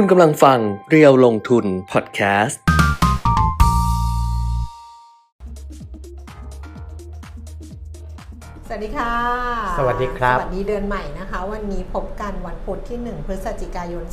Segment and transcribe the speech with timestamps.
[0.00, 0.58] คุณกำลังฟัง
[0.90, 2.60] เรียวลงทุนพอดแคสต์
[8.68, 9.12] สวัสดีค่ะ
[9.78, 14.04] สวัสดีครับ สวัสดีเดือนใหม่นะคะ วันนี้พบกันวันพุธที่ 1 พฤศจิกายน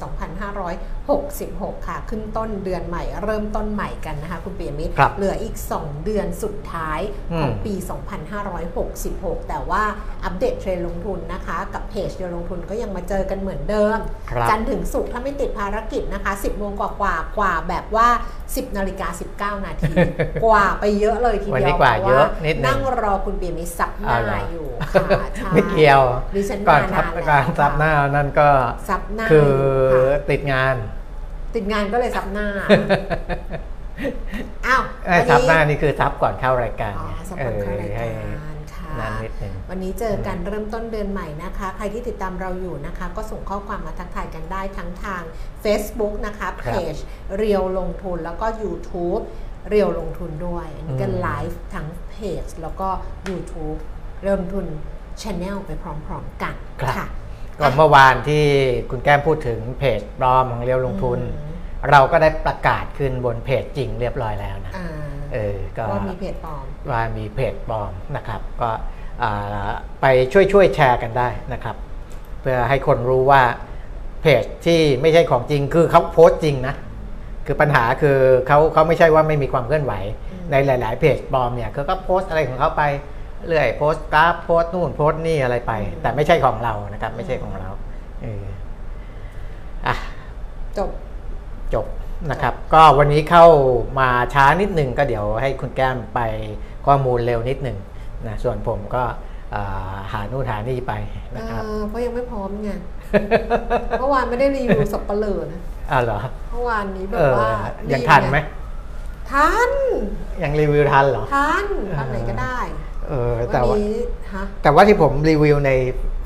[1.12, 7.00] 2566 ค่ะ ขึ้นต้นเดือนใหม่ เริ่มต้นใหม่กันนะคะ คุณเปียมิตรครับเหลืออีก 2 เดือนสุดท้าย
[7.40, 7.74] ของอืมปี
[8.62, 9.84] 2566 แต่ว่า
[10.24, 13.98] อัปเดตเทรนด์ลงทุนนะคะ กับเพจเดียวลงทุนก็ยังมาเจอกันเหมือนเดิม
[14.32, 18.08] ครับจันทร์ถึงศุกร์ถ้าไม่ติดภารกิจนะคะ 10โมงกว่ากว่ากว่าแบบว่า
[18.44, 19.94] 10นาฬิกา19 นาที
[20.44, 26.02] กว่าไปเยอะเลยทีวันเดีนี้ยวกว่าพรเยอะนิดนึงนั่งรอคุณเปียมิตรซับหน้าอ้าวเหรออยู่ค่ะใช่ไม่เกี่ยว
[26.36, 28.50] ดิฉันก่อนมาทับนานแล้วการซับหน้านั่นก็
[28.90, 29.54] ซับหน้าคือ
[29.94, 30.76] ค่ะติดงาน
[31.56, 32.48] ติดงานก็เลยซับหน้า
[34.68, 45.22] อ้าวไอ้ซับหน้านี่คือซับก่อนเข้ารายการอ๋อไงซับก่อนเข้ารายให้การค่ะนานนิดนึงวันนี้เจอกันเริ่มต้นเดือนใหม่นะคะ ใครที่ติดตามเราอยู่นะคะ ก็ส่งข้อความมาทักทายกันได้ทั้งทาง
[45.64, 46.96] Facebook นะคะเพจ
[47.38, 49.22] เรียวลงทุนแล้วก็ YouTube
[49.70, 52.88] เรียวลงทุนด้วยอันนี้ก็อืมไลฟ์ทั้งเพจแล้วก็
[53.30, 53.78] YouTube
[54.22, 54.66] เรียวลงทุน
[55.22, 57.08] Channel ไปพร้อมๆกันครับค่ะ
[57.64, 58.46] ก่อนเมื่อวานที่
[58.90, 61.56] คุณแก้มพูดถึงเพจปลอมของเรียวลงทุนอืม
[61.92, 64.88] เราก็ได้ประกาศขึ้นบนเพจจริงเรียบร้อยแล้วนะอ่า
[65.34, 68.70] เออก็ว่ามีเพจปลอมว่ามีเพจปลอมนะครับ ก็
[69.24, 69.70] อ่า
[70.02, 71.76] ไปช่วยช่วยแชร์กันได้นะครับ
[72.42, 73.42] เพื่อให้คนรู้ว่า
[74.22, 76.76] เพจที่ไม่ใช่ของจริงคือเขาโพสต์จริงนะ
[77.46, 79.94] คือปัญหาคือเขาเขาไม่ใช่ว่าไม่มีความเคลื่อนไหว
[80.32, 82.84] อืมในหลาย ๆ เพจปลอมเนี่ยเขาก็โพสต์อะไรของเขาไป
[83.48, 87.70] เรื่อยโพสต์กราฟโพสต์นู่นโพสต์นี่อะไรไป แต่ไม่ใช่ของเรานะครับ ไม่ใช่ของเรา
[88.22, 88.46] เออ
[89.88, 89.96] อะ
[90.78, 90.90] จบ
[91.74, 91.86] จบ
[92.32, 93.46] นะครับ ก็วันนี้เข้า
[94.00, 96.20] มาช้านิดหนึ่งก็เดี๋ยวให้คุณแก้มไป
[96.86, 97.78] ข้อมูลเร็วนิดหนึ่ง
[98.28, 99.04] นะส่วนผมก็
[99.56, 100.94] อ่าหานู่นหานี่ไป
[101.36, 102.72] นะครับเออเพราะยังไม่พร้อมไง
[104.00, 105.60] เมื่อวานไม่ได้รีวิวสับปะเลอนะ
[105.92, 106.20] อ้าวเหรอ
[106.52, 107.52] เมื่อวานนี้แบเอบอว่า
[107.92, 108.38] ยัยังทันไหม
[109.32, 109.72] ทัน
[110.44, 111.66] ยังรีวิวทันเหรอทัน
[111.98, 112.60] ทำไหนก็ได้
[113.10, 113.96] เออวัแต่ว่านี้
[114.34, 115.72] ฮะแต่ว่าที่ผมรีวิวใน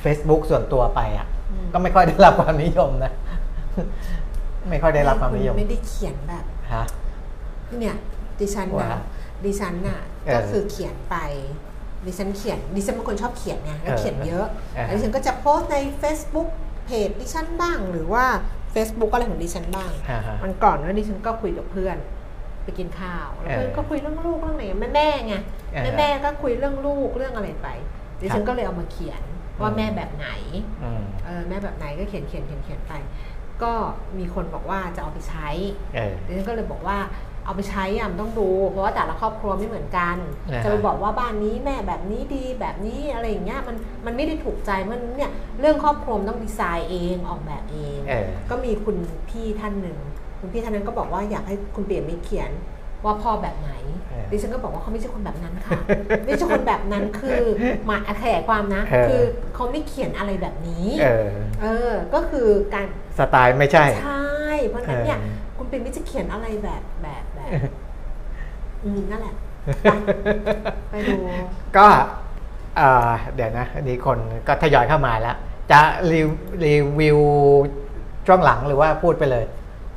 [0.03, 3.11] Facebook ส่วนตัวไปอะ อืมก็ไม่ค่อยได้รับความนิยมนะ
[4.69, 6.85] ไม่ค่อยได้รับความนิยมณไม่ได้เขียนแบบ ฮะ
[7.79, 7.95] เนี่ย
[8.39, 9.01] ดิฉันว่านะ
[9.45, 11.15] ดิฉันน่ะเออก็คือเขียนไป
[12.05, 14.45] ดิฉันเขียนดิฉันเป็นคนชอบเขียนไงแล้วเออเขียนเยอะ
[14.75, 16.49] เออ แล้วดิฉันก็จะโพสต์ใน Facebook
[16.85, 18.25] เพจดิฉันบ้าง หรือว่า
[18.75, 21.97] Facebook อะไรของดิฉันบ้าง ฮะฮะมันก่อนว่าดิฉันก็คุยกับเพื่อน
[22.67, 25.35] ไปกินข้าวแล้วเพื่อนเออก็คุยเรื่องลูกเรื่องอะไรแม่แม่ๆไง
[25.71, 27.67] เออแม่แม่ๆก็คุยเรื่องลูกเรื่องอะไรไป
[28.19, 29.21] ดิฉันครับก็เลยเอามาเขียน
[29.61, 30.27] ว่าอืมแม่แบบไหน
[30.83, 32.93] อืมเออแม่แบบไหนก็เขียนเขียนเขียนเขียนไป
[33.63, 33.73] ก็
[34.17, 35.49] มีคนบอกว่าจะเอาไปใช้
[35.95, 36.97] เออดิฉันก็เลยบอกว่า
[37.45, 40.17] เอาไปใช้อะมันต้องดู เพราะว่าแต่ละครอบครัวไม่เหมือนกัน
[40.47, 48.97] อ่าฮะจะไปบอกว่าบ้านนี้แม่แบบนี้ดีแบบนี้อะไรอย่างเงี้ยมันมันไม่ได้ถูกใจมันเนี่ยเรื่องครอบครัวมันต้องดีไซน์เองออกแบบเองเออก็มีคุณ
[49.29, 49.97] พี่ท่านหนึ่ง
[50.39, 52.51] คุณพี่ท่านนั้นก็บอกว่าอยากให้คุณเปลี่ยนมิตรเขียน
[53.03, 53.71] ว่าพ่อแบบไหน
[54.09, 55.79] เออดิฉันก็บอกว่าเขาไม่ใช่คนแบบนั้นค่ะ
[56.25, 57.41] ไม่ใช่คนแบบนั้นคือ
[57.85, 59.21] หมายขยายความนะเออคือ
[59.55, 61.27] เขาไม่เขียนอะไรแบบนี้เออ
[61.61, 62.85] เออ ก็คือการ
[63.19, 64.27] สไตล์ไม่ใช่ ใช่
[64.67, 67.51] เพราะฉะนั้นเนี่ยเออคุณเปลี่ยนมิตรจะเขียนอะไรแบบแบบแบบ
[68.83, 69.35] อืมนั่นแหละ
[69.81, 69.93] ไป
[70.91, 71.17] ไปดู
[71.77, 71.87] ก็
[72.77, 74.17] เอ่อเดี๋ยวนะอันนี้คน
[74.47, 75.35] ก็ทยอยเข้ามาแล้ว
[75.71, 75.79] จะ
[76.11, 76.21] รี
[76.65, 77.19] รีวิว
[78.27, 79.45] ช่วงหลังหรือว่าพูดไปเลย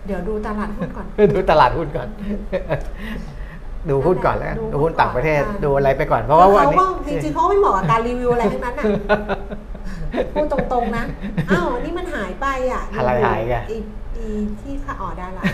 [0.06, 2.08] เดี๋ยวดูตลาดหุ้นก่อน ดูตลาดหุ้นก่อน
[3.88, 8.84] ดูหุ้นก่อนแล้วกันดูดูหุ้นต่างประเทศก่อนดูอะไรไปก่อนเพราะว่าวันเขานี้ก็จริงๆเขาก็ไม่เหมาะกับการรีวิวอะไรทั้งนั้นอะ
[10.34, 11.04] พูดตรงๆนะ
[11.50, 13.78] อ้าวอันนี้มันหายไปอะอะไรหายแกอี
[14.16, 14.28] อี
[14.60, 15.44] ที่ค่ะอ๋อดารา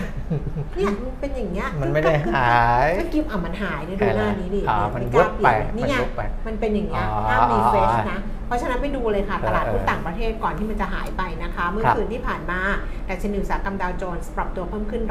[0.75, 12.59] เนี่ยมันเป็นอย่างเงี้ยมันไม่ได้หายเมื่อกี้อะมันหายเนี่ยดูหน้านี้ดิอ๋อมันไกล้าวุบไปเปลี่ยนนี่ไงมันวุบไปมันเป็นอย่างเงี้ยอ๋อห้ามรีเฟรชนะ เพราะฉะนั้นไปดูเลยค่ะตลาดหุ้นเออต่างประเทศก่อนที่มันจะหายไปนะคะ เมื่อครับคืนที่ผ่านมา
[13.09, 15.03] ดัชนีอุตสาหกรรมดาวโจนส์ปรับตัวเพิ่มขึ้น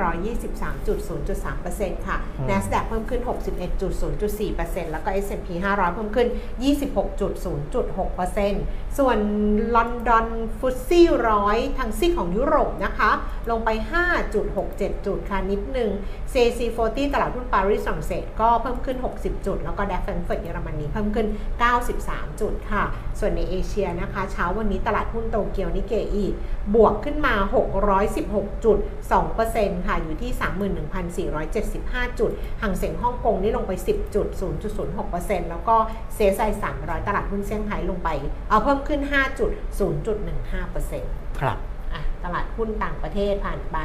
[0.58, 2.16] 123.0.3%ค่ะ
[2.48, 3.20] NASDAQ เพิ่มขึ้น
[3.86, 6.28] 61.0.4%แล้วก็ S&P 500 เพิ่มขึ้น
[6.86, 9.18] 26.0.6%ส่วน
[9.74, 10.26] ลอนดอน
[10.58, 13.10] ฟุตซี่ร้อยทางซีกของยุโรปนะคะ
[13.50, 13.70] ลงไป
[14.38, 15.90] 5.67 จุดค่ะนิดนึง
[16.32, 21.26] CAC 40 ตลาดหุ้นปารีสฝรั่งเศสก็เพิ่มขึ้น 60 จุด แล้วก็ DAX แฟรงก์เฟิร์ตเยอรมนีเพิ่มขึ้น
[21.84, 22.84] 93 จุดค่ะ
[23.20, 26.24] ส่วนในเอเชียนะคะ เช้าวันนี้ตลาดหุ้นโตเกียวนิกเกอิ
[26.74, 27.34] บวกขึ้นมา
[28.54, 30.30] 616.2%ค่ะอยู่ที่
[31.40, 32.30] 31,475 จุด
[32.62, 34.26] ฮั่งเส็งฮ่องกงนี่ลงไป 10จุด
[34.88, 35.76] 0.06%แล้วก็
[36.14, 36.40] CSI
[36.74, 38.08] 300 ตลาดหุ้นเซี่ยงไฮ้ลงไป
[38.48, 39.50] เอาเพิ่มขึ้น5จุด
[40.44, 41.58] 0.15%ครับ
[41.92, 43.78] อะตลาดหุ้นต่างประเทศผ่านไป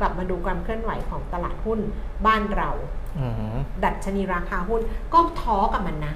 [0.00, 1.80] กลับมาดูความเคลื่อนไหวของตลาดหุ้น
[2.26, 2.70] บ้านเรา
[3.18, 3.26] อื
[3.56, 4.80] มดัชนีราคาหุ้น
[5.12, 6.14] ก็ท้อกับมันนะ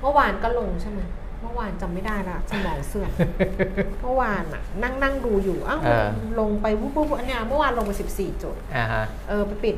[0.00, 1.00] เมื่อวานก็ลงใช่ไหม
[1.42, 3.10] เมื่อวานจำไม่ได้ละสมองเสื่อม
[4.02, 6.08] เมื่อวานอะนั่งนั่งดูอยู่อ้าวเออ
[6.40, 9.74] ลงไปวุบวุบอันเนี้ยเมื่อวานลงไป 14 จุด อ่าฮะ เออไปปิด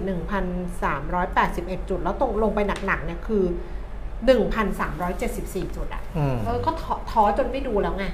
[0.72, 3.44] 1,381 จุด แล้วตรงลงไปหนักๆเนี่ยคือ
[4.78, 8.04] 1,374 จุดอะอืม เออก็ท้อท้อจนไม่ดูแล้วไง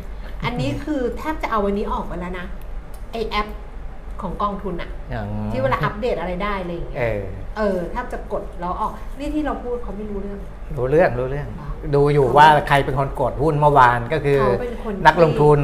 [0.44, 2.46] อันนี้คือแทบจะเอาวันนี้ออกไปแล้วนะ
[3.12, 3.48] ไอแอป
[4.22, 7.18] ของกองทุนอะอย่างที่เวลาอัปเดตอะไรได้อะไรอย่างเอเงี้ยอ
[7.56, 10.38] เออแทบจะกดแล้วออกนี่ที่เราพูดเขาไม่รู้เรื่อง
[10.76, 15.60] รู้เรื่องรู้เรื่อง เหรอ ดูอยู่ว่าใครเป็นคนกดหุ้นเมื่อวานก็คือเขาเป็นคนที่นักลงทุน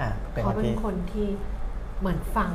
[0.00, 1.28] อ่าเป็นเขาคนเป็นที่คนที่
[2.00, 2.50] เหมือนฟัง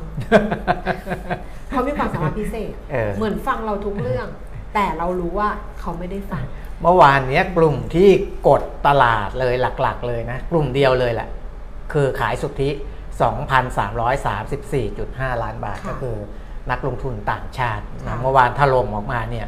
[1.70, 4.28] เขามีความสามารถพิเศษเออเหมือนฟังเราทุกเรื่อง
[4.74, 6.44] แต่เรารู้ว่าเขาไม่ได้ฟัง
[6.82, 8.10] เมื่อวานเนี้ยกลุ่มที่
[8.48, 11.30] กดตลาดเลยหลักๆ เลยนะ กลุ่มเดียวเลยแหละ
[11.94, 12.70] คือขายสุทธิ
[14.32, 16.16] 2,334.5 ล้านบาทค่ะก็คือ
[16.72, 19.48] นักลงทุนต่างชาติค่ะนะเมื่อวานถล่มออกมาเนี่ย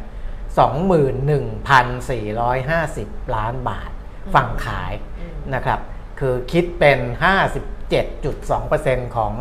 [0.56, 3.90] 21,450 ล้านบาท
[4.34, 5.80] ฝั่งขายอืมนะครับ
[6.20, 6.98] คือคิดเป็น
[8.06, 9.32] 57.2%ของ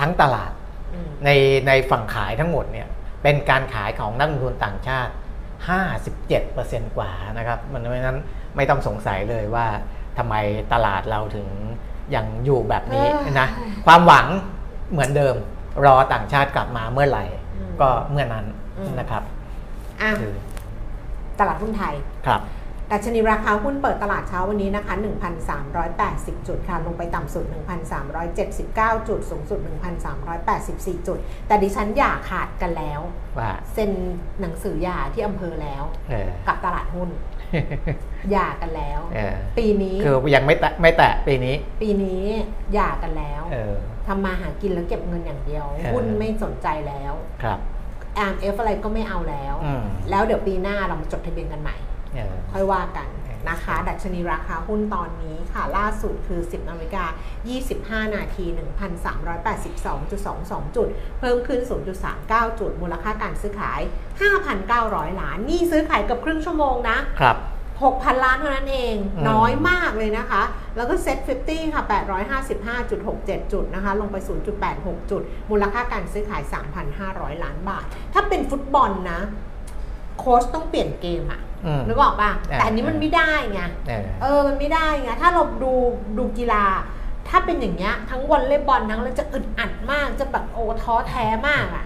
[0.00, 0.52] ทั้งตลาด
[0.94, 1.30] อืมใน
[1.66, 2.88] ในฝั่งขายทั้งหมดเนี่ย
[3.22, 5.12] เป็นการขายของนักลงทุนต่างชาติ
[6.22, 8.18] 57%กว่านะครับ มันเพราะฉะนั้น
[8.56, 9.66] ไม่ต้องสงสัยเลยว่า
[10.18, 10.34] ทำไม
[10.72, 11.48] ตลาดเราถึง
[12.14, 13.06] ยังอยู่แบบนี้
[13.40, 14.26] นะเอ้ยความหวัง
[14.92, 15.34] เหมือนเดิม
[15.86, 17.24] รอต่างชาติกลับมาเมื่อไหร่
[17.54, 18.46] อืมก็เมื่อนั้น
[18.78, 19.22] อืมนะครับ
[20.02, 20.34] อะคือ
[21.40, 21.94] ตลาดหุ้นไทย
[22.28, 22.42] ครับ
[22.90, 24.94] ดัชนีราคาหุ้นเปิดตลาดเช้าวันนี้นะคะ
[25.70, 27.44] 1,380 จุดค่ะ ลงไปต่ำสุด
[28.26, 29.58] 1,379 จุด สูงสุด
[30.32, 33.00] 1,384 จุด แต่ดิฉันอย่าขาดกันแล้ว
[33.38, 33.90] ว่า เซ็น
[34.40, 37.08] หนังสือหย่าที่อำเภอแล้วเออกับตลาดหุ้น
[38.30, 42.22] หย่ากันแล้วเออปีนี้คือยังไม่แตะไม่แตะปีนี้ ปีนี้
[42.74, 43.74] หย่ากันแล้วเออ
[44.06, 47.12] ทำมาหากินแล้วเก็บเงินอย่างเดียวเออหุ้นไม่สนใจแล้ว
[47.42, 47.58] ครับ
[48.22, 51.76] RMF อะไรก็ไม่เอาแล้วอืมแล้วเดี๋ยวปีหน้าเรามาจดทะเบียนกันใหม่
[52.14, 57.04] เออค่อยว่ากันเออนะคะ ดัชนีราคาหุ้นตอนนี้ค่ะ ล่าสุดคือ 10นาฬิกา
[57.60, 58.44] 25 นาที
[59.64, 60.88] 1,382.22 จุด
[61.18, 61.60] เพิ่มขึ้น
[62.10, 63.80] 0.39 จุด มูลค่าการซื้อขาย
[64.50, 67.36] 5,900 ล้าน นี่ซื้อขายเกับครึ่งชั่วโมงนะครับ
[67.82, 70.42] 6,000 ล้านเท่านั้นเองอืม น้อยมากเลยนะคะ
[70.76, 71.82] แล้วก็เซ็ต50 ค่ะ
[72.88, 74.16] 855.67 จุดนะคะ ลงไป
[74.64, 76.42] 0.86 จุด มูลค่าการซื้อขาย
[76.92, 77.84] 3,500 ล้านบาท
[78.14, 79.20] ถ้าเป็นฟุตบอลนะ
[80.18, 85.72] โค้ชต้องเปลี่ยนเกมอะอืม นึกออกป่ะ อ่า แต่อันนี้มันไม่ได้ไง เออ เออ มันไม่ได้ไง ถ้าเราดู
[86.18, 86.64] ดูกีฬา
[87.28, 91.84] ถ้าเป็นอย่างเงี้ย ทั้งวอลเลย์บอลทั้งอะไรจะอึดอัดมาก จะแบบโอ้ท้อแท้มากอะ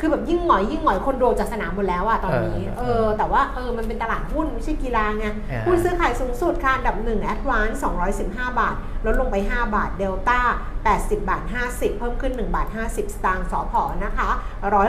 [0.00, 7.76] คือแบบยิ่งหงอยยิ่งหงอยคนโดดจากสนามหมดแล้วอะตอนนี้เออเออ แต่ว่าเออมันเป็นตลาดหุ้นไม่ใช่กีฬาไงอ่าหุ้นซื้อขายสูงสุดค่ะอันดับ1 Advance
[8.18, 8.74] 215บาท
[9.06, 10.40] ลดลงไป 5 บาท Delta
[10.84, 14.28] 80 บาท 50 เพิ่มขึ้น 1 บาท 50 สตางค์สอพอนะคะ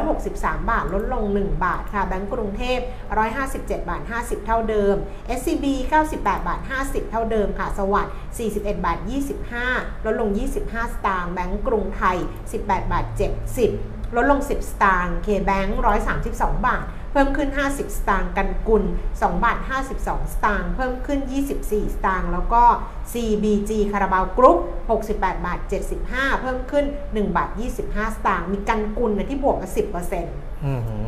[0.06, 2.80] 163 บาท ลดลง 1 บาทค่ะ แบงก์กรุงเทพ
[3.34, 4.96] 157 บาท 50 เท่าเดิม
[5.38, 5.66] SCB
[6.06, 8.14] 98 บาท 50 เท่าเดิมค่ะ สวัสด์
[8.50, 8.98] 41 บาท
[9.52, 10.30] 25 ลดลง
[10.64, 12.18] 25 สตางค์ แบงก์กรุงไทย
[12.54, 15.70] 18 บาท 70 ลดลง 10 สตางค์ K-Bank
[16.18, 18.84] 132 บาท เพิ่มขึ้น 50 สตางค์ กันกุล
[19.18, 19.58] 2 บาท
[19.96, 21.20] 52 สตางค์ เพิ่มขึ้น
[21.62, 22.64] 24 สตางค์ แล้วก็
[23.12, 24.58] CBG คาราบาวกรุ๊ป
[25.02, 25.60] 68 บาท
[26.02, 27.50] 75 เพิ่มขึ้น 1 บาท
[27.84, 31.08] 25 สตางค์ มีกันกุลนะที่บวกมา10%อืมหือ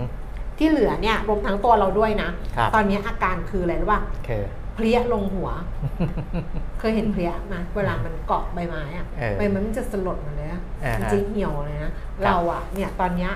[0.58, 4.44] ที่เหลือเนี่ยรวมทั้งตัวเราด้วยนะครับตอนนี้อาการคืออะไรรู้ป่ะคือ
[4.76, 5.50] เพลี้ยลงหัว
[6.80, 11.92] เคยเห็นเพลี้ยไหมเวลามันเกาะใบไม้อะเออใบไม้มันจะสลดมาเลยอะอ่าฮะมันจะเหี่ยวเลยนะ
[12.26, 13.32] เราอะเนี่ยตอนเนี้ย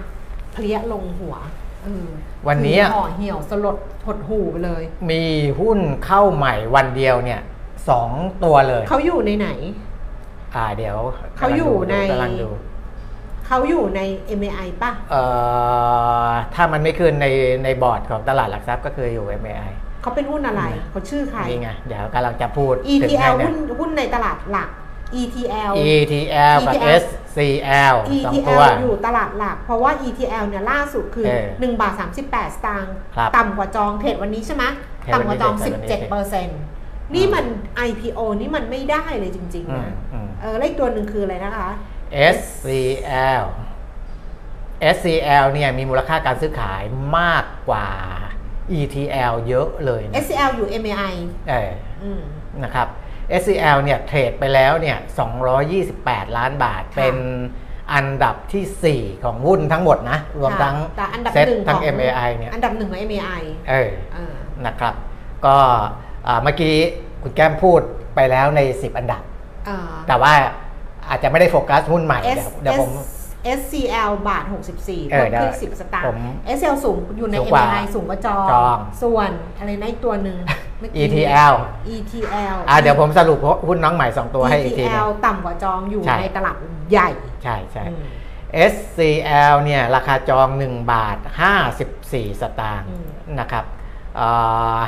[0.54, 1.36] เพลี้ยลงหัว
[1.84, 2.08] เออ
[2.48, 5.24] วันนี้คือห่อเหี่ยวสลดหดหูไปเลย มี
[5.60, 7.42] หุ้นเข้าใหม่วันเดียวเนี่ย
[7.90, 8.10] สอง
[8.44, 9.50] ตัวเลยเขาอยู่ในไหน
[10.56, 10.98] อ่าเดี๋ยว
[11.38, 12.50] เขาอยู่ในกำลังดู
[13.48, 14.02] เขาอยู่ใน
[14.40, 15.24] MAI ป่ะเอ่
[16.28, 17.28] อถ้ามันไม่ขึ้นใน
[17.64, 19.72] ในบอร์ดของตลาดหลักทรัพย์ก็คืออยู่ MAI
[20.08, 24.70] เขาเป็นหุ้นอะไร เขาชื่อใครนี่ไงเดี๋ยวกำลังจะพูดถึง ETL ให้เนี่หุ้ยนหุ้นในตลาดหลัก
[25.22, 27.96] ETL ETL กับ ETL SCL
[28.26, 34.64] สองตัว ETL อยู่ตลาดหลัก เพราะว่า ETL เนี่ยล่าสุดคือเออ1บาท 38 สตางค์ครับต่ำกว่าจองเทรดวันนี้ใช่ไหม
[35.04, 36.60] เทรดวันนี้ต่ำกว่าจองเทรดวันนี้17เปอร์เซ็นต์
[37.16, 37.46] นี่มัน
[37.90, 41.70] IPO นี่มันไม่ได้เลยจริงอืๆมนะอืมเออแล้วอีกตัวหนึ่งคืออะไรนะคะ
[42.36, 43.44] SCL
[44.96, 46.84] SCL เนี่ยมีมูลค่าการซื้อขาย
[47.18, 47.88] มากกว่า
[48.80, 51.14] ETL เยอะเลยนะ SCL อยู่ MAI
[51.50, 51.72] เออ
[52.04, 52.22] อืม
[52.64, 52.88] นะครับ
[53.42, 54.98] SCL เนี่ยเทรดไปแล้วเนี่ย
[55.68, 57.18] 228 ล้านบาทค่ะเป็น
[57.94, 64.96] อันดับทีสี่ 4 ของหุ้นทั้งหมดนะ รวมทั้งค่ะแต่อันดับเซ็ตหนึ่งทั้ขงอง MAI เนี่ยอันดับหนึ่งของ MAI เออเออนะครับ
[65.46, 65.58] ก็
[66.28, 66.76] อ่าเมื่อกี้
[67.22, 67.82] คุณแก้มพูด
[68.16, 69.24] ไปแล้วใน 10 อันดับ
[69.66, 70.34] เออแต่ว่า
[71.10, 73.17] อาจจะไม่ได้โฟกัสหุ้นใหม่ S เดี๋ยวเดี๋ยวผม S
[73.60, 80.38] SCL บาท 64เอเพิ่อมเดี๋ยวขึ้น10 สตางผค์ม SCL สูงอยู่ในสูงกว่า MAI สูงกว่าจองจอง ส่วนอะไรนะอีกตัวหนึ่ง
[80.80, 81.54] เมื่อกี้ ETL
[81.96, 86.56] ETL อ่าเดี๋ยวผมสรุปหุ้นน้องใหม่ 2 ตัวให้อีกทีหนึง ETL ต่ำกว่าจองอยู่ใช่ในตลาด
[86.92, 87.10] ใหญ่
[87.44, 88.06] ใช่ใช่อืม
[88.74, 91.18] SCL เนี่ยราคาจอง 1 บาท
[91.80, 93.08] 54 สตางค์อืม
[93.40, 93.66] นะครับ
[94.20, 94.80] อ่า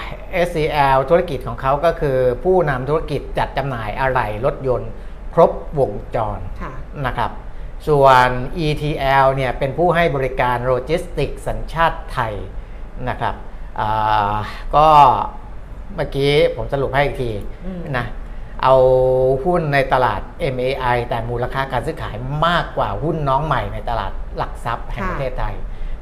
[0.47, 4.91] SCL ธุรกิจของเขาก็คือผู้นำธุรกิจจัดจำหน่ายอะไหล่รถยนต์
[5.33, 6.71] ครบวงจรค่ะ
[7.07, 7.31] นะครับ
[7.87, 8.27] ส่วน
[8.65, 12.33] ETL เนี่ยเป็นผู้ให้บริการโลจิสติกสัญชาติไทย
[13.09, 13.35] นะครับ
[13.79, 14.35] อ่า
[14.75, 14.87] ก็
[15.95, 17.31] เมื่อกี้ผมสรุปให้อีกที
[17.65, 18.05] อืมนะ
[18.63, 18.75] เอา
[19.43, 20.21] หุ้นในตลาด
[20.53, 25.55] MAI แต่มูลค่าการซื้อขายมากกว่าหุ้นน้องใหม่ในตลาดหลักทรัพย์แห่งประเทศไทย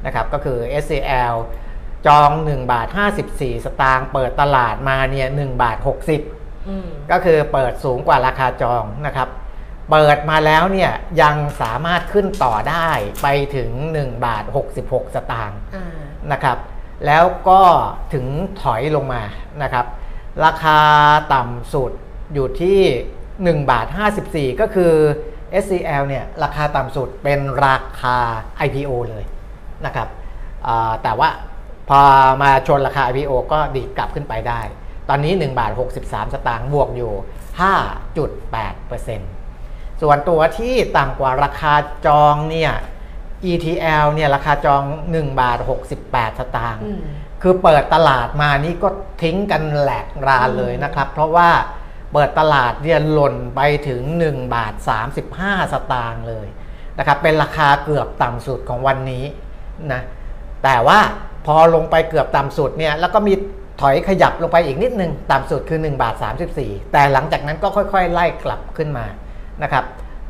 [0.06, 1.34] นะครับก็คือ SCL
[2.06, 2.88] จอง 1 บาท
[3.26, 5.76] 54 สตางค์เปิดตลาดมาเนี่ย1บาท
[6.22, 9.28] 60อืมก็คือเปิดสูงกว่าราคาจองนะครับ
[9.90, 10.92] เปิดมาแล้วเนี่ย
[11.22, 12.88] ยังสามารถขึ้นต่อได้
[13.22, 14.44] ไปถึง 1 บาท
[14.80, 15.86] 66 สตางค์อ่า
[16.32, 16.58] นะครับ
[17.06, 17.62] แล้วก็
[18.14, 18.26] ถึง
[18.60, 19.22] ถอยลงมา
[19.62, 19.86] นะครับ
[20.44, 20.80] ราคา
[21.34, 21.92] ต่ำสุด
[22.34, 22.80] อยู่ที่
[23.62, 23.86] 1 บาท
[24.24, 24.92] 54 ก็คือ
[25.62, 28.16] SCL เนี่ยราคาต่ำสุดเป็นราคา
[28.66, 29.24] IPO เลย
[29.86, 30.08] นะครับ
[30.66, 31.28] อ่าแต่ว่า
[31.88, 32.00] พอ
[32.42, 34.60] มาชนราคา IPO ก็ดีดกลับขึ้นไปได้
[35.08, 35.70] ตอนนี้ 1 บาท
[36.02, 37.12] 63 สตางค์บวกอยู่
[37.60, 39.37] 5.8%
[40.02, 41.74] ส่วนตัวที่ต่ำกว่าราคา
[42.06, 42.72] จองเนี่ย
[43.50, 45.58] ETL เนี่ยราคาจอง 1 บาท
[45.98, 47.00] 68สตางค์อืม
[47.42, 48.88] คือเปิดตลาดมานี่ก็
[49.22, 51.50] ทิ้งกันแหลกรานเลยนะครับ เพราะว่า
[52.12, 54.74] เปิดตลาดเนี่ยหล่นไปถึง 1 บาท
[55.24, 56.46] 35 สตางค์เลย
[56.98, 59.24] นะครับเป็นราคาเกือบต่ำสุดของวันนี้
[59.92, 60.02] นะ
[60.64, 60.98] แต่ว่า
[61.46, 63.34] พอลงไปเกือบต่ำสุดเนี่ยแล้วก็มี
[63.80, 66.14] ถอยขยับลงไปอีกนิดนึง ต่ำสุดคือ 1 บาท
[66.54, 69.06] 34 แต่หลังจากนั้นก็ค่อย ๆ ไล่กลับขึ้นมา
[69.62, 69.84] นะครับ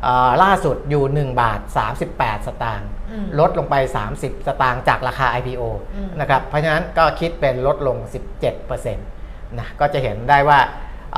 [0.06, 1.61] อ่าล่าสุดอยู่ 1 บาท
[2.04, 3.75] 38 สตางค์อืมลดลงไป
[4.11, 5.62] 30 สตางค์จากราคา IPO
[5.97, 7.97] อืมนะครับเพราะฉะนั้นก็คิดเป็นลดลง
[8.58, 10.61] 17%นะก็จะเห็นได้ว่า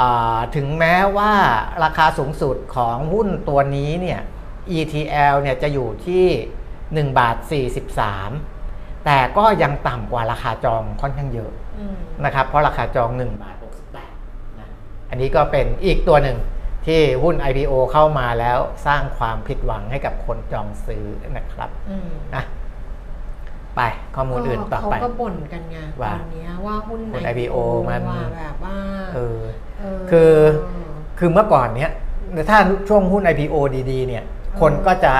[0.01, 1.33] อ่าถึงแม้ว่า
[1.85, 4.21] ราคาสูงสุดของหุ้นตัวนี้เนี่ย
[4.79, 7.37] ETL เนี่ยจะอยู่ที่ 1 บาท
[8.21, 13.57] 43 แต่ก็ยังต่ำกว่าราคาจองค่อนข้างเยอะอืมนะครับเพราะราคาจอง 1 บาท
[14.07, 14.69] 68นะ
[15.11, 16.37] อันนี้ก็เป็นอีกตัวหนึ่ง
[16.87, 21.05] ที่หุ้น IPO เข้ามาแล้วสร้างความผิดหวังให้กับคนจองซื้อ
[21.37, 22.45] นะครับอืมนะ
[23.77, 23.81] ไป
[24.17, 27.57] ข้อมูลอื่นต่อไปเขาก็บ่นกันไงตว่าอนเนี้ยว่าหุ้นหุ้น IPO IPO
[27.89, 28.77] มันว่าแบบว่า
[29.15, 29.41] เออ
[29.79, 30.35] เออคือ
[31.19, 31.91] คือเมื่อก่อนเนี้ย
[32.51, 32.59] ถ้า
[32.89, 33.57] ช่วงหุ้น IPO
[33.91, 34.25] ดีๆ เนี่ย
[34.61, 35.15] คนก็จะ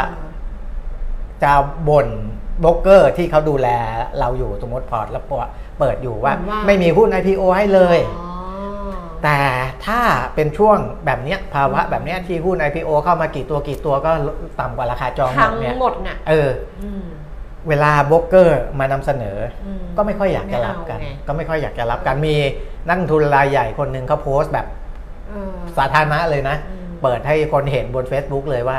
[1.43, 1.53] จะ
[1.89, 2.09] บ่น
[2.61, 3.69] โบรกเกอร์ที่เขาดูแล
[4.21, 5.25] เราอยู่สมมติพอร์ตแล้ว
[5.79, 6.33] เปิดอยู่ว่า
[6.67, 8.31] ไม่มีหุ้น IPO ให้เลยอ๋อ
[9.25, 9.39] แต่
[9.87, 10.01] ถ้า
[10.35, 14.11] เป็นช่วงแบบเนี้ยภาวะแบบเนี้ยที่หุ้น IPO เข้ามากี่ตัวกี่ตัวก็
[14.61, 16.51] ต่ำกว่าราคาจองหมทั้ดงเนี่ยหมดน่ะเออ
[16.83, 17.05] อืม
[17.69, 22.37] เวลาโบรกเกอร์มานำเสนออมก็ไม่ค่อยอยากจะรับกันไม่เอาไงก็ไม่ค่อยอยากจะรับกันมี
[22.87, 24.67] นักลงทุนรายใหญ่คนหนึ่งเขาโพสต์แบบ
[25.29, 28.79] เออสาธารณะเลยนะอืมเปิดให้คนเห็นบน Facebook เลยว่า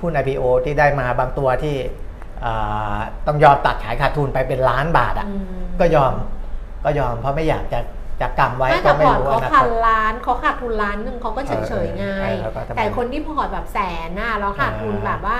[0.00, 1.76] หุ้น IPO ที่ได้มาบางตัวที่
[2.44, 5.44] อ่าต้องยอมตัดขายขาดทุนไปเป็นล้านบาทอะอืม
[5.80, 6.12] ก็ยอม
[6.84, 7.78] ก็ยอมเพราะไม่อยากจะ
[8.20, 15.38] จะกำไว้ไม่ก็แต่ไม่พอร์ตรู้เขานะคพัรับนล้านเขาขาดทุนล้านหนึ่งเขาก็เฉยๆไงเออเออแล้วก็ทำไมแต่คนที่พอร์ตแบบแสนน่ะแล้วขาดทุนอ่าแบบว่า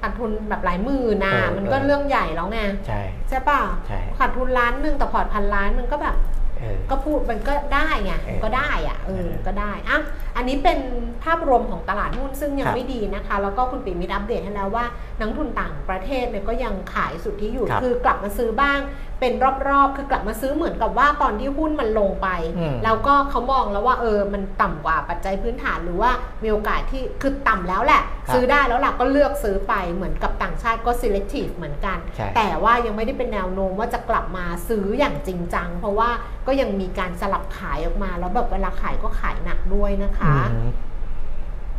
[0.00, 6.41] ขาดทุนแบบหลายหมื่นน่ะเออมันก็เออเรื่องใหญ่แล้วไงใช่ใช่ป่ะใช่ขาดทุนล้านหนึ่งแต่พอร์ตพันล้านมันก็แบบเออ
[6.90, 9.98] ก็พูดมันก็ได้ไงเออก็ได้อะเออเออก็ได้อะ
[10.36, 10.78] อันนี้เป็น
[11.24, 14.84] ภาพรวมของตลาดหุ้นซึ่งยัคงรับไม่ดีนะคะ แล้วก็คุณเปี่ยมมิตรอัปเดตให้แล้วว่า
[15.18, 18.80] นักทุนต่างประเทศเนี่ยก็ยังขายสุดที่อยู่ครับคือกลับมาซื้อบ้าง
[19.20, 22.28] เป็นรอบๆ คือกลับมาซื้อเหมือนกับว่าตอนที่หุ้นมันลงไป
[22.58, 26.10] อืมแล้วก็เขามองแล้วว่าเออมันต่ำกว่าปัจจัยพื้นฐานหรือว่า
[26.42, 36.10] มีโอกาสที่คือต่ำแล้วแหละครับซื้อได้แล้วล่ะก็เลือกซื้อไปเหมือนกับต่างชาติก็ selective เหมือนกันใช่แต่ว่ายังไม่ได้เป็นแนวโน้มว่าจะกลับมาซื้ออย่างจริงจังเพราะว่า
[36.46, 40.68] ก็ยังมีการสลับขายออกมา แล้วแบบเวลาขายก็ขายหนักด้วยนะคะอืม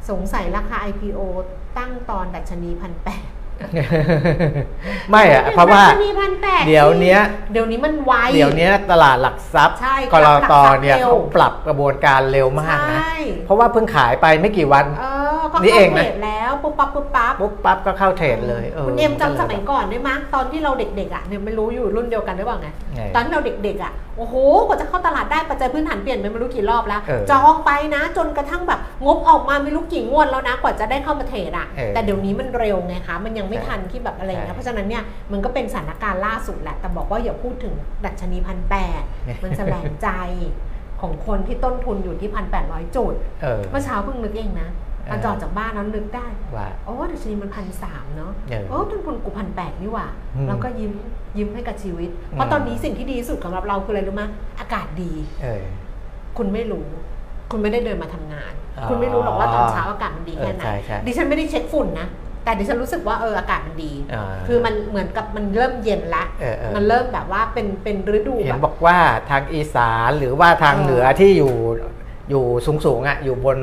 [0.09, 1.19] สงสัยราคา IPO
[1.77, 3.25] ตั้งตอนดัชนีพันแปด
[5.09, 7.19] ไม่อะเพราะว่าดัชนีพันแปดเดี๋ยวเนี้ย
[7.51, 13.15] เดี๋ยวนี้มันไวเดี๋ยวเนี้ยตลาดหลักทรัพย์ใช่กรตเนี่ยหลักทรัพย์เร็วเขาปรับกระบวนการเร็วมากนะใช่
[13.45, 24.35] เพราะว่าเพิ่งขายไปไม่กี่วันเออ ก็นี่เข้าเองนะเทรดแล้วปุ๊บปั๊บปุ๊บปั๊บปุ๊บปั๊บก็เข้าเทรดเลยคุณเอ็มจำสมัยก่อนได้ไหมตอนที่เราเด็กๆอะเนี่ยไม่รู้อยู่รุ่นเดียวกันหรือเปล่าไง ไง ตอนที่เราเด็กๆอะโอ้โห
[24.67, 37.73] กว่าจะเข้าตลาดได้ปัจจัยพื้นฐานเปลี่ยนไปไม่รู้กี่รอบแล้ว เออจองไปนะ จนกระทั่งแบบงบออกมาไม่รู้กี่งวดแล้วนะ กว่าจะได้เข้ามาเทรดอะ เออแต่เดี๋ยวนี้มันเร็วไงคะมันยังไม่ใช่ทันที่แบบอะไรเงี้ใช่ยเพราะฉะนั้นเนี่ยมันก็เป็นสถานการณ์ล่าสุดแหละ แต่บอกว่าอย่าพูดถึง
[38.05, 39.01] ดัชนีพันแปด
[39.43, 40.09] มันแสลงใจ
[41.01, 50.91] ของคนที่ต้นทุนอยู่ที่พันแปดร้อยจุด เออ เมื่อเช้าเพิ่งนึกเองนะต อนจะออกจากบ้านแล้วนึกได้ว่าโอ้ดัชนีมันพันสามเนาะเออโอ้ต้นทุนกูพันแปดนี่หว่าอืมแล้วก็ยิ้ม
[51.37, 54.23] ยิ้มให้กับชีวิตอืมเพราะตอนนี้สิ่งที่ดีที่สุดสำหรับเราคืออะไรรู้ไหม
[54.59, 55.63] อากาศดีเออ
[56.37, 56.85] คุณไม่รู้
[57.51, 62.07] คุณไม่ได้เดินมาทำงานอ๋อคุณไม่รู้หรอกว่าตอนเช้าอากาศมันดีแค่ไหนเออใช่ใช่ดิฉันไม่ได้เช็คฝุ่นนะ
[62.45, 68.97] แต่ดิฉันรู้สึกว่าเอออากาศมันดีอ่าคือมันเหมือนกับมันเริ่มเย็นละเออเออมันเริ่มแบบว่าเป็นเป็นฤดูเห็แบนบบอกว่า
[69.29, 71.53] ทางอีสานหรือว่าทางเออเหนือที่อยู่
[72.29, 73.59] อยู่สูงสูงๆอะอยู่บน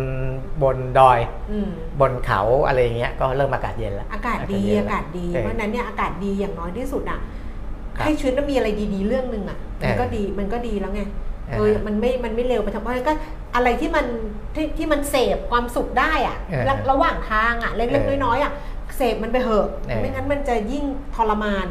[0.63, 1.19] บนดอย
[1.51, 1.69] อืม
[2.01, 7.21] บนเขาอะไรอย่างเงี้ยก็เริ่มอากาศเย็นแล้วอากาศดีเย็นแล้วอากาศดีเออเพราะฉะนั้นเนี่ยอากาศดีอย่างน้อยที่สุดอะ
[7.97, 11.03] ครับให้ชีวิตมันมีอะไรดีๆเรื่องหนึ่งอะเออมันก็ดีมันก็ดีแล้วไง
[11.49, 13.13] เออเออมันไม่มันไม่เร็วไปทั้งเพราะฉะนั้นก็
[13.55, 14.07] อะไรที่มัน
[14.55, 18.53] ที่ที่มันเสพความสุขได้อะเออระระหว่างทางอะเล็กเออๆน้อยๆอะ
[18.97, 21.67] เสพมันไปเหอะเออไม่งั้นมันจะยิ่งทรมาน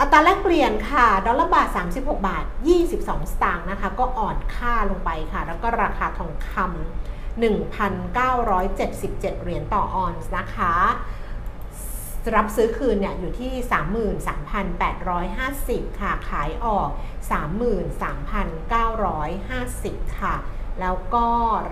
[0.00, 2.44] อัตราแลกเปลี่ยนค่ะ ดอลลาร์บาท 36 บาท
[2.86, 10.74] 22 สตางค์นะคะ ก็อ่อนค่าลงไปค่ะ แล้วก็ราคาทองคำ1,977 เหรียญต่อออนซ์นะคะ
[12.36, 13.52] รับซื้อคืนเนี่ยอยู่ที่
[15.88, 16.88] 33,850 ค่ะ ขายออก
[18.78, 20.34] 33,950 ค่ะ
[20.80, 21.26] แล้วก็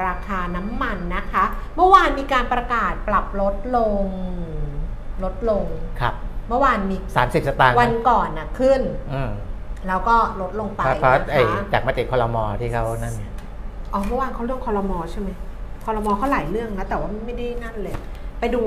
[0.07, 1.45] ราคาน้ำมันนะคะ
[1.77, 4.05] เมื่อวานมีการประกาศปรับลดลง
[5.25, 5.65] ลดลง
[6.01, 6.15] ครับ
[6.49, 8.81] เมื่อวานมีสามสิบสตางค์วันก่อนนะขึ้น
[9.15, 9.31] อืม
[9.89, 13.15] แล้วก็ลดลงไปเพราะเพราะนะไอ้คะจากมติคอรมอที่เขานั่น
[13.93, 15.29] อ๋อเมื่อวานเขาเรื่องคอรมอใช่ไหม
[15.85, 17.97] คอรมอเขาหลายเรื่องนะแต่ว่าไม่ได้นั่นเลย
[18.41, 18.63] ไปดู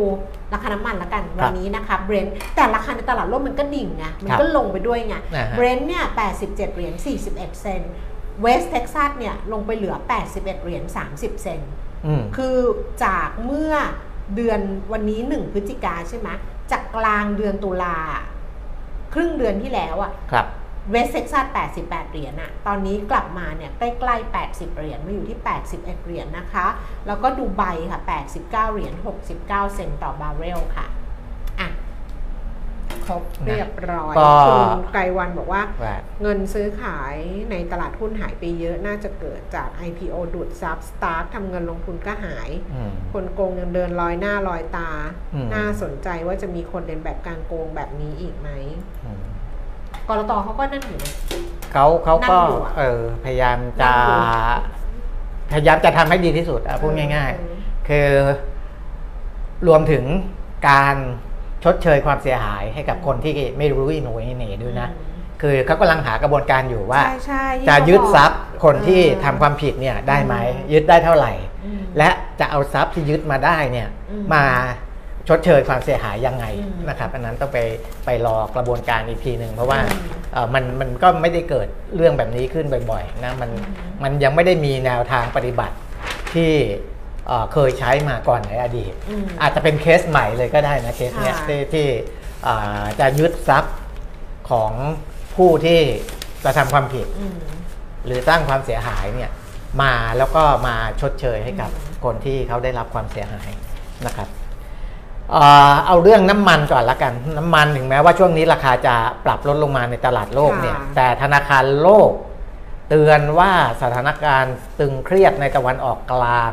[0.54, 6.94] ราคาน้ำมันละกันวันนี้นะคะเบรนท์แต่ราคาในตลาดโลกมันก็ดิ่งไงมันก็ลงไปด้วยไงนะฮะเบรนท์เนี่ย87เหรียญ
[7.28, 7.92] 41 เซนต์
[8.42, 10.84] เวสเท็กซัสเนี่ยลงไปเหลือ 81เหรียญ
[11.14, 11.70] 30 เซนต์
[12.06, 12.58] อืมคือ
[13.04, 13.74] จากเมื่อ
[14.36, 14.60] เดือน
[14.92, 16.30] วันนี้ 1 พฤศจิกาใช่ไหม
[16.72, 17.98] จากกลางเดือนตุลา
[19.14, 20.48] ครึ่งเดือนที่แล้วอะครับ
[20.92, 21.46] เวสเท็กซัส
[21.80, 26.68] 88 เหรียญอะตอนนี้กลับมาเนี่ยใกล้ๆ 80 เหรียญมาอยู่ที่ 81 เหรียญนะคะ
[27.08, 28.94] แล้วก็ดูไบค่ะ 89 เหรียญ
[29.36, 30.88] 69 เซนต์ต่อบาร์เรลค่ะ
[31.60, 31.70] อะ
[33.06, 37.16] ครบเรียบร้อยก็คุณไกรวันบอกว่าว่า เงินซื้อขาย
[37.52, 44.90] ในตลาดหุ้นหายไปเยอะน่าจะเกิดจาก IPO ดูดซับ STARK ทำเงินลงทุนก็หายอืมคนโกงยังเดินลอยหน้าลอยตา
[45.34, 48.50] อืมน่าสนใจว่าจะมีคนเรียนแบบการโกงแบบนี้อีกไหม
[49.06, 49.22] อืม
[50.10, 51.14] กรตเขาก็นั่นอยู่นะ
[51.74, 54.20] เขาเขาก็นั่งอยู่อะเออพยายามจะนั่งอยู่
[55.52, 58.08] พยายามจะทำให้ดีที่สุดอะพูดง่ายเออๆคือ
[59.68, 60.04] รวมถึง
[60.70, 60.96] การ
[61.64, 64.90] ชดเชยความเสียหายให้กับคนที่ไม่รู้อินโนเวเนด้วยนะ
[65.42, 71.32] คือเขากำลังหากระบวนการอยู่ว่าใช่ใช่ยิ่งจะเขายึดบอกทรัพย์คนที่เออทำความผิดเนี่ยได้ไหมอืมยึดได้เท่าไหร่
[71.66, 74.44] อืมและจะเอาทรัพย์ที่ยึดมาได้เนี่ยอืมมา
[75.28, 77.60] ชดเชยความเสียหายยังไงอืมนะครับอันนั้นต้องไป
[78.06, 80.00] ไปรอกระบวนการอีกทีหนึ่งเพราะว่าอืม
[80.34, 85.76] เอ่อมันมันก็ไม่ได้เกิดเรื่องแบบนี้ขึ้นบ่อยๆนะมันอืมมันยังไม่ได้มีแนวทางปฏิบัติ
[86.34, 86.52] ที่
[87.30, 91.88] เอ่อเคยใช้มาก่อนในอดีตอืมอาจจะเป็นเคสใหม่เลยก็ได้นะเคสเนี้ยค่ะที่ที่
[92.48, 93.76] อ่าจะยึดทรัพย์
[94.52, 94.72] ของ
[95.36, 95.80] ผู้ที่
[96.44, 97.36] กระทำความผิดอืม
[98.06, 99.32] หรือสร้างความเสียหายเนี่ย
[99.82, 103.50] มาแล้วก็มาชดเชยให้กับอืมคนที่เขาได้รับความเสียหาย
[104.06, 104.30] นะครับ
[105.32, 112.12] เอ่อเอาเรื่องน้ำมันก่อนละกัน น้ำมันถึงแม้ว่าช่วงนี้ราคาจะปรับลดลงมาในตลาดโลกเนี่ยค่ะแต่ธนาคารโลก
[112.90, 116.52] เตือนว่าสถานการณ์ตึงเครียดในตะวันออกกลาง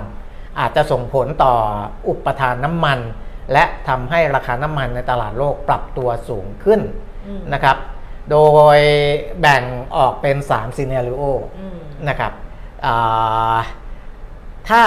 [0.60, 1.54] อาจจะส่งผลต่อ
[2.08, 2.98] อุปทานน้ำมัน
[3.52, 6.80] และทำให้ราคาน้ำมันในตลาดโลกปรับตัวสูงขึ้น
[7.26, 7.76] อืมนะครับ
[8.30, 8.38] โด
[8.76, 8.78] ย
[9.40, 9.62] แบ่ง
[9.96, 11.22] ออกเป็น3ซีเน a ริโอ
[11.58, 12.32] อืมนะครับ
[12.86, 13.58] อ่า
[14.68, 14.82] ถ้า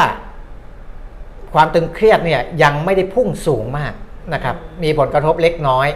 [1.53, 3.93] ความตึงเครียดเนี่ยยังไม่ได้พุ่งสูงมาก
[4.33, 5.87] นะครับอืมมีผลกระทบเล็กน้อย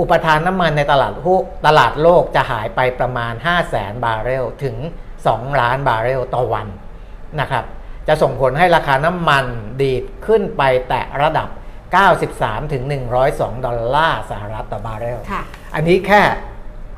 [0.00, 4.76] อุปทานน้ำมันในตลาดหุ้นตลาดโลกจะหายไปประมาณ 5 0 0แสนบาร์เรลถึง
[5.18, 6.66] 2 ล้านบาร์เรลต่อวัน
[7.40, 7.64] นะครับ
[8.08, 9.44] จะส่งผลให้ราคาน้ำมัน
[9.82, 11.48] ดีดขึ้นไปแตะระดับ
[12.10, 12.82] 93 ถึง
[13.24, 15.42] 102 ดอลลาร์สหรัฐต่อบาร์เรลค่ะ
[15.74, 16.22] อันนี้แค่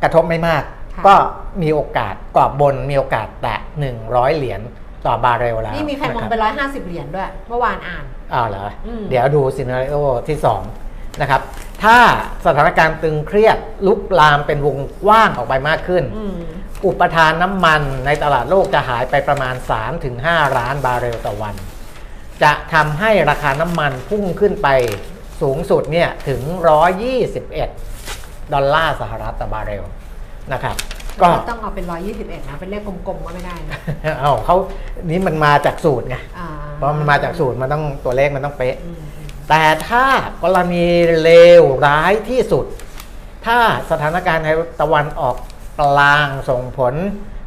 [0.02, 0.62] กระทบไม่มาก
[0.96, 1.14] ค่ะก็
[1.62, 3.60] มีโอกาสกรอบบนมีโอกาสแตะ
[3.98, 4.60] 100 เหรียญ
[5.06, 9.96] ต่อบาร์เรลแล้ว นี่มีใครมองนะไปบร้อยห้าสิบเหรียญด้วย เมื่อวานอ่านอ้าวเหรออมเดี๋ยวดู scenario
[10.28, 10.38] ที่
[10.80, 11.40] 2 นะครับ
[11.84, 11.98] ถ้า
[12.46, 16.04] สถานการณ์ตึงเครียดลุกลามเป็นวงกว้างออกไปมากขึ้น
[16.78, 19.54] อืมอุปทานน้ำมันในตลาดโลกจะหายไปประมาณ
[20.06, 21.54] 3-5 ล้านบาร์เรลต่อวัน
[22.42, 24.68] จะทำให้ราคาน้ำมันพุ่งขึ้นไป
[25.42, 26.40] สูงสุดเนี่ยถึง
[27.28, 29.84] 121 ดอลลาร์สหรัฐต่อบาร์เรล
[30.52, 30.76] นะครับ
[31.22, 33.78] ก็ต้องเอาเป็นร้อยยี่สิบเอ็ดนะ เป็นเลขกลมๆ ก็ไม่ได้นะ
[34.20, 34.56] เอาเขา
[35.04, 39.00] นี่มันมาจากสูตรไงอ่าเพราะมันมาจากสูตรมันต้องตัวเลขมันต้องเป๊ะอืม
[39.48, 40.04] แต่ถ้า
[40.42, 40.86] กรณี
[41.22, 42.64] เลวร้ายที่สุด
[43.46, 43.58] ถ้า
[43.90, 45.36] สถานการณ์ในตะวันออก
[45.80, 46.94] กลางส่งผล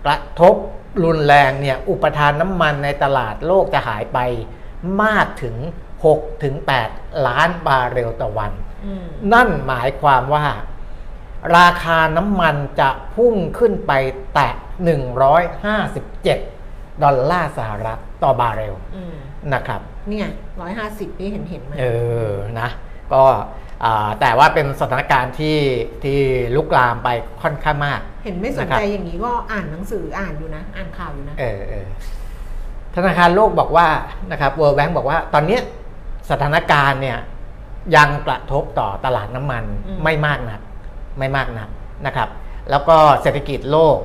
[0.05, 0.55] กระทบ
[1.03, 4.19] รุนแรงเนี่ยอุปทานน้ำมันในตลาดโลกจะหายไป
[5.01, 5.55] มากถึง
[6.01, 6.55] 6ถึง
[6.89, 8.51] 8ล้านบาร์เรลต่อวัน
[8.85, 10.45] อืมนั่นหมายความว่า
[11.57, 13.91] ราคาน้ำมันจะพุ่งขึ้นไป
[14.33, 14.53] แตะ
[15.77, 19.15] 157 ดอลลาร์สหรัฐต่อบาร์เรลอืม
[19.53, 20.25] นะครับนี่ไง
[20.61, 21.85] ร้อยห้าสิบนี่เห็นเห็นไหมเอ
[22.29, 22.69] อ นะ
[23.13, 23.23] ก็
[23.83, 25.57] อ่าแต่ว่าเป็นสถานการณ์ที่
[26.03, 26.19] ที่
[26.55, 27.09] ลุกลามไป
[27.41, 31.87] ค่อนข้างมาก เห็นไม่สนใจนะครับใจอย่างนี้ก็อ่านหนังสืออ่านอยู่นะ อ่านข่าวอยู่นะเออเออ
[32.95, 33.87] ธนาคารโลกบอกว่า
[34.31, 35.61] นะครับ World Bank บอกว่า ตอนเนี้ย
[36.31, 37.17] สถานการณ์เนี่ย
[37.95, 40.61] ยังกระทบต่อตลาดน้ำมันอืมไม่มากนัก
[41.19, 41.69] ไม่มากนัก
[42.05, 42.29] นะครับ
[42.69, 43.97] แล้วก็เศรษฐกิจโลก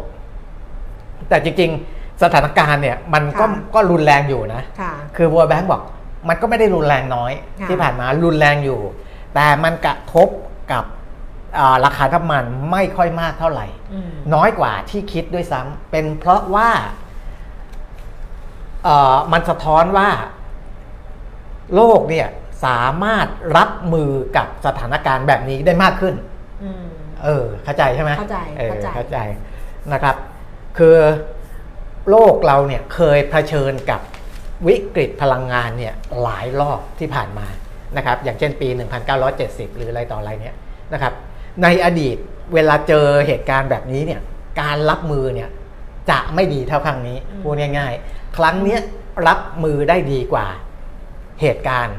[1.29, 5.83] แต่จริงๆ สถานการณ์เนี่ยมันก็ก็รุนแรงอยู่นะค่ะคือ World Bank บอก
[6.29, 8.81] มันก็ไม่ได้รุนแรงน้อยค่ะที่ผ่านมารุนแรงอยู่
[9.35, 10.29] แต่มันกระทบ
[10.73, 10.96] กับอ่า
[11.85, 16.71] ราคาน้ำมันไม่ค่อยมากเท่าไหร่อืมน้อยกว่าที่คิดด้วยซ้ำเป็นเพราะว่า
[18.85, 20.09] เอ่อมันสะท้อนว่า
[21.75, 22.29] โลกเนี่ย
[22.64, 26.14] สามารถรับมือกับสถานการณ์แบบนี้ได้มากขึ้น
[26.64, 26.85] อืม
[27.25, 29.19] เออ เข้าใจใช่ไหมเข้าใจออเข้าใจเข้าใจ
[29.92, 30.16] นะครับ
[30.79, 30.97] คือ
[32.11, 34.01] โลกเราเนี่ยเคยเผชิญกับ
[34.66, 37.47] วิกฤตพลังงานเนี่ยหลายรอบที่ผ่านมา
[37.97, 38.69] นะครับ อย่างเช่นปี
[39.23, 40.55] 1970 หรืออะไรต่ออะไรเนี่ย
[40.92, 41.12] นะครับ
[41.62, 42.16] ในอดีต
[42.55, 44.21] เวลาเจอเหตุการณ์แบบนี้เนี่ย
[44.61, 45.51] การรับมือเนี่ย
[46.11, 48.81] จะไม่ดีเท่าครั้งนี้อืมพูดง่ายๆ ครั้งเนี้ย
[49.29, 50.47] รับมือได้ดีกว่า
[51.40, 51.97] เหตุการณ์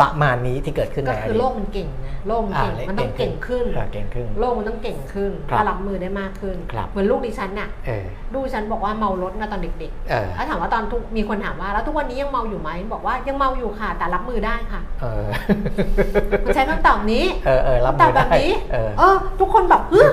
[0.00, 15.26] ประมาณนี้ที่เกิดขึ้นก็ในอคือดีตโลกมันเก่งนะ โลกมันอ่าเก่งมันต้องเก่งขึ้นอ่าเก่งขึ้น โลกมันต้องเก่งขึ้นครับถ้ารับมือได้มากขึ้นครับเหมือนลูกดิฉันน่ะเออลูกดิฉันบอกว่าเมารถมาตอนเด็กเออๆแล้วถามว่าตอนทุกมีคนถามว่าแล้วทุกวันนี้ยังเมาอยู่ไหมบอกว่ายังเมาอยู่ค่ะแต่รับมือได้ค่ะเออ
[16.44, 20.10] มันใช้คำตอบนี้เออเออรับตมือบอแบได้บนี้เออเออทุกคนแบบเฮ้ย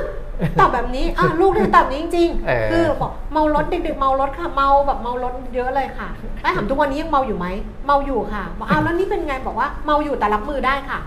[0.59, 6.09] ตอบแบบนี้อะลูกเนี่ยตอบนี้จริงเออๆคือบอกเมารถเด็กๆเมารถค่ะ เมาแบบเมารถเยอะเลยค่ะ
[6.41, 7.47] แล้วถามทุกวันนี้ยังเมาอยู่ไหม
[7.85, 10.99] เมาอยู่ค่ะ บอกอ้าวแล้วนี่เป็นไงบอกว่าเมาอยู่แต่รับมือได้ค่ะ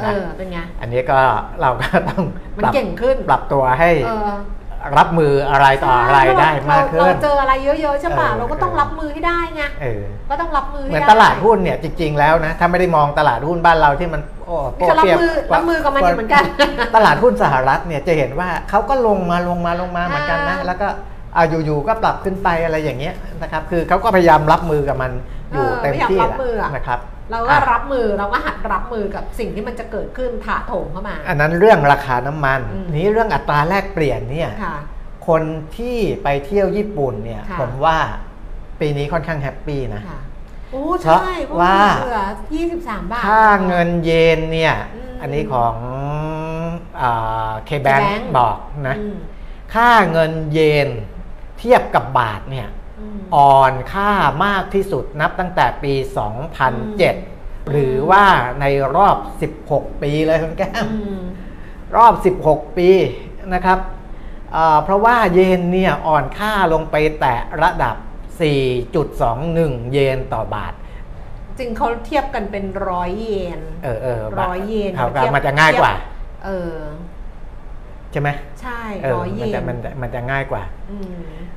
[0.00, 1.18] เออเอนะอเป็นไงอันนี้ก็
[1.60, 2.22] เราก็ต้อง
[2.56, 4.30] มันปรับเก่งขึ้นปรับตัวให้เออ
[4.98, 16.42] รับมืออะไรต่ออะไรได้มากขึ้นเราเจออะไรเยอะๆใช่ป่ะเออเราก็ต้องรับมือให้ได้ไงเออก็ต้องรับมือเหให้มือนได้ตลาดหุ้นเนี่ยจริง ๆแล้วนะถ้าไม่ได้มองตลาดหุ้นบ้านเราที่มันโอ้นี่ก็รับมือโป้เปี้ยรับมือกับมันอยู่เหมือนกัน
[16.96, 20.88] ตลาดหุ้นสหรัฐเนี่ยจะเห็นว่าเขาก็ลงมาลงมาลงมาเหมือนกันนะอ่าแล้วก็
[21.36, 25.12] อ่าอยู่ๆก็ปรับขึ้นไปอะไรอย่างเงี้ยนะครับคือเขาก็พยายามรับมือกับมัน
[25.52, 26.98] อยู่เออเต็มพยายามที่รับแหละมืออะนะครับ
[27.30, 34.76] เราก็อะรับมือเราก็หัดรับมือกับสิ่งที่มันจะเกิดขึ้นถาโถมเข้ามา อันนั้นเรื่องราคาน้ำมันอืมนี้เรื่องอัตราแลกเปลี่ยนเนี่ยค่ะ
[35.28, 35.42] คน
[35.76, 37.98] ที่ไปเที่ยวญี่ปุ่นเนี่ยค่ะผมว่า
[38.80, 40.20] ปีนี้ค่อนข้างแฮปปี้นะค่ะ
[40.70, 42.22] โอ้เพราะใช่เพราะว่าเหลือ
[42.66, 45.74] 23 บาทค่าเงินเยนเนี่ยอืมอันนี้ของ
[47.66, 48.58] เคแบง KBank บอก
[48.88, 49.16] นะอืม
[49.74, 50.88] ค่าเงินเยน
[51.58, 52.68] เทียบกับบาทเนี่ย
[53.04, 54.12] อืมอ่อนค่า
[54.44, 55.92] มากที่สุดนับตั้งแต่ปี
[56.82, 58.24] 2007 หรือว่า
[58.60, 58.64] ใน
[58.96, 59.16] รอบ
[59.60, 61.20] 16 ปีเลยคุณแก้มอืม
[61.96, 62.14] รอบ
[62.44, 62.90] 16 ปี
[63.54, 63.78] นะครับ
[64.54, 67.96] อ่าเพราะว่าเยนเนี่ยอ่อนค่าลงไปแตะระดับ
[69.14, 70.74] 4.21 เยนต่อบาท
[71.58, 73.26] จริงเขาเทียบกันเป็นร้อยเย
[73.58, 75.92] น เออเออร้อยเยนเขาก็เทียบมันจะง่ายกว่า
[76.44, 76.76] เออ
[78.14, 78.30] ใช่ไหม
[78.62, 81.14] ใช่เออร้อยเยมันจะนมันจะมันจะง่ายกว่าอืม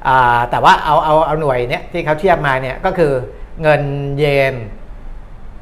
[0.08, 3.14] อ่าแต่ว่าเอาเอาเอาหน่วยเนี้ยที่เขาเทียบมาเนี่ยก็คือ
[3.62, 3.82] เงิน
[4.20, 4.56] เยน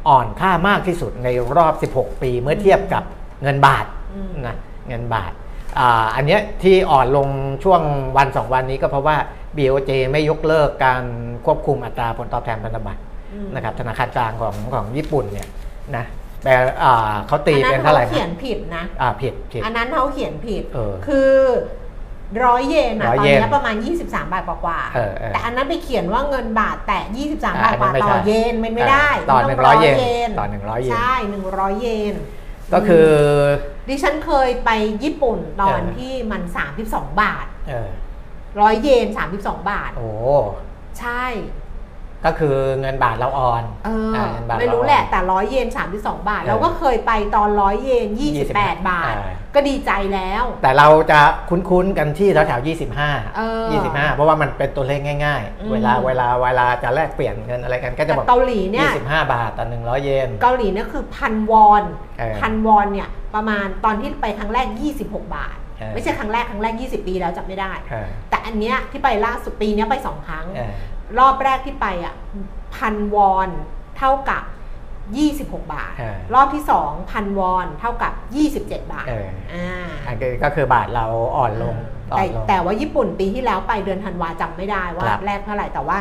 [0.07, 1.27] อ่อนค่ามากที่สุดใน
[1.57, 3.03] รอบ 16 ปีเมื่อเทียบกับ
[3.43, 4.55] เงินบาทอืมนะ
[4.89, 5.31] เงินบาท
[5.79, 7.27] อ่าอันเนี้ยที่อ่อนลง
[7.63, 7.81] ช่วง
[8.17, 9.17] วันสองวันนี้ก็เพราะว่า
[9.57, 11.03] BOJ ไม่ยกเลิกการ
[11.45, 13.01] ควบคุมอัตราผลตอบแทนพันธบัตร
[13.33, 15.47] อืมนะครับธนาคารกลางของของญี่ปุ่นเนี่ย
[15.95, 16.05] นะ
[16.45, 16.93] แต่อ่า
[17.27, 21.31] เขาตีอันเป็นั้นนเท่าไหร่เขาเขียนะนผิดนะอ่าผิดผิดอันนั้นเขาเขียนผิดเออคือ
[22.45, 29.87] ร้อยเยนอะร้อยตอนเยนนี้ประมาณ 23 บาทกว่าๆเออเออแต่อันนั้นไปเขียนว่าเงินบาทแต่ 23อ่าบาทกว่าอันนั้นไม่ต่อใช่เยนมันไม่ได้ต่อมัหนึ่งต้ร้อยเย
[30.27, 31.15] น100ต่อหนึ่งร้อยเยนใช่
[31.47, 32.15] 100 เยน
[32.73, 33.09] ก็คือ
[33.87, 34.69] ดิฉันเคยไป
[35.03, 36.41] ญี่ปุ่นตอนเออที่มัน
[36.81, 37.89] 32 บาทเออ
[38.61, 39.07] ร้อยเยน
[39.39, 40.09] 32 บาท โอ้
[40.99, 41.23] ใช่
[42.25, 48.07] ก็คือเงินบาทเราอ่อนเออาเงินบาทไม่รู้เาอ่อนแหละแต่ร้อยเยน32 บาทเออเราก็เคยไปตอนร้อยเยน
[48.47, 52.67] 28 บาทเออก็ดีใจแล้ว แต่เราจะคุ้นๆกันที่แถวๆ
[52.99, 61.83] 25เออ25 เพราะว่ามันเป็นตัวเลขง่ายอืมๆเวลาเวลาเวลาจะแลกเปลี่ยนเงินอะไรกันก็จะแต่บอกเกาหลีเนี่ย25 บาทต่อ100 เยน เกาหลีเนี่ยคือพันวอน
[62.19, 64.67] เออพันวอนเนี่ยประมาณตอนที่ไปครั้งแรก
[65.01, 70.71] 26 บาทเออไม่ใช่ครั้งแรกครั้งแรก 20 ปีแล้วจำไม่ได้เออแต่อันเนี้ยที่ไปล่าสุดปีเนี้ยไปสองครั้งเออ
[71.19, 72.15] รอบแรกที่ไปอะ
[72.75, 73.49] พันวอน
[73.97, 74.43] เท่ากับ
[75.25, 78.13] 26 บาทเออรอบที่2พันวอนเท่ากับ
[78.45, 79.67] 27 บาทเอออ่า
[80.07, 81.75] อันนี้ก็คือบาทเราอ่อนลง
[82.11, 85.97] อ่อแต่นลงแต่ว่าญี่ปุ่นปีที่แล้วไปเดือนธันวาจำไม่ได้ว่าครับแลกเท่าไหร่แต่ว่า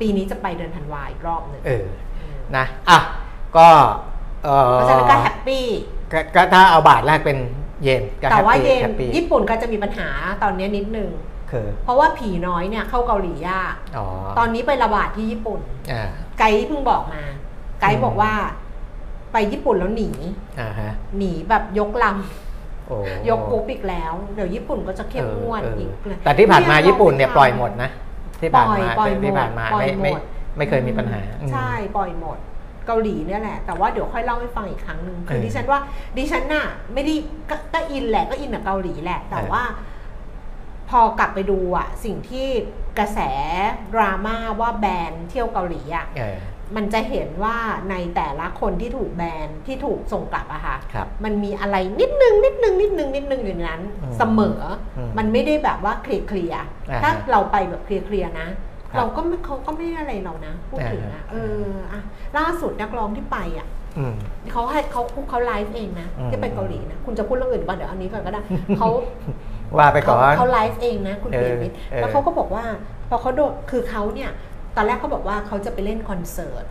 [0.00, 1.86] ปีนี้จะไปเดือนธันวาอีกรอบหนึ่งเออ
[2.56, 2.98] นะอะ
[3.56, 3.68] ก็
[4.44, 5.66] เออเพราะฉะนั้นก็ happy
[6.12, 7.38] ก็ก็ถ้าเอาบาทแลกเป็น
[7.82, 10.08] เยนก็แต่ว่า happy เยน happy ญี่ปุ่นก็จะมีปัญหา
[10.42, 11.37] ตอนนี้นิดนึงคือ
[11.84, 14.06] เพราะว่าผีน้อยเนี่ยเข้าเกาหลียากอ๋อ
[14.38, 15.60] ตอนนี้ไประบาดที่ญี่ปุ่น
[15.92, 16.08] อ่า
[16.38, 17.22] ไกด์เพิ่งบอกมา
[17.80, 18.32] ไกด์บอกว่า
[19.32, 20.10] ไปญี่ปุ่นแล้วหนี
[20.60, 22.04] อ่าฮะหนีแบบยกล
[22.86, 27.90] โอ้ำยกกรุ๊ปอีกแล้ว เดี๋ยวญี่ปุ่นก็จะเข้มงวดเอออีกเออแต่ที่ผ่านมาญี่ปุ่นเนี่ยปล่อยหมดนะ
[28.40, 30.20] ที่ผ่านมาปล่อยหมดที่ผ่านมาปล่อยไม่หมไม่ด
[30.56, 32.38] ไม่เคยมีปัญหาอืมใช่ปล่อยหมด
[32.86, 35.80] เกาหลีเนี่ยแหละ แต่ว่าเดี๋ยวค่อยเล่าให้ฟังอีกครั้งหนึ่งคือเออดิฉันว่า
[36.16, 37.14] ดิฉันน่ะไม่ได้
[37.50, 39.62] ก็ก็อินแหละก็อินกับเกาหลีแหละ แต่เออว่า
[40.90, 42.48] พอกลับไปดูอะสิ่งที่
[42.98, 43.20] กระแส
[43.94, 46.38] ดราม่าว่าแบนเที่ยวเกาหลีอะเออ
[46.76, 47.56] มันจะเห็นว่า
[47.90, 54.60] ในแต่ละคนที่ถูกแบนที่ถูกส่งกลับอะค่ะครับมันมีอะไรนิดนึงนิดนึงนิดนึงนิดนึงอยู่ในนั้นอืมเสมอ
[54.96, 58.48] อมมันไม่ได้แบบว่าเคลียร์เคลียร์อ่าฮะถ้าเราไปแบบเคลียร์เคลียร์นะ
[58.92, 62.00] ครับเราก็ไม่เขาก็ไม่ได้อะไรเรานะ พูดถึงอ่าอะฮะเอออะ
[62.38, 63.66] ล่าสุดนักร้องที่ไปอะ
[63.98, 64.14] อืม
[64.52, 68.40] เขาให้เขาเขาไลฟ์เองนะอืมที่ไปเกาหลีนะ คุณจะพูดเรื่องอื่นก่อนเดี๋ยวอันนี้ก่อนก็ได้
[68.78, 68.88] เขา
[69.76, 72.64] ว่าไปก่เขาอนเขาไลฟ์เองนะคุณเอเปีอยมิตรเออแล้วเขาก็บอกว่า
[73.08, 74.30] พอเขาโดนคือเขาเนี่ย
[74.76, 76.64] ตอนแรกเขาบอกว่าเขาจะไปเล่นคอนเสิร์ต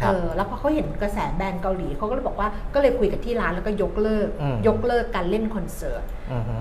[0.00, 6.56] ครัเอบอแล้วพอเขาเห็นกระแสแบรนด์เกาหลีเขาก็เลยบอกว่าก็เลยคุยกับที่ร้านแล้วก็ยกเลิกอืมยกเลิกการเล่นคอนเสิร์ตอือฮึ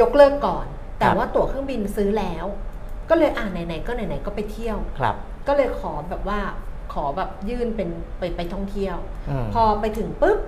[0.00, 0.66] ยกเลิกก่อน
[0.98, 2.46] แต่ครับว่าตั๋วเครื่องบินซื้อแล้ว
[3.10, 5.14] ก็เลยอ่าไหนๆก็ไหนๆก็ไปเที่ยวครับ
[5.48, 6.40] ก็เลยขอแบบว่า
[6.92, 8.96] ขอแบบยื่นเป็นไปไปท่องเที่ยว
[9.30, 10.38] อืมพอไปถึงปุ๊บ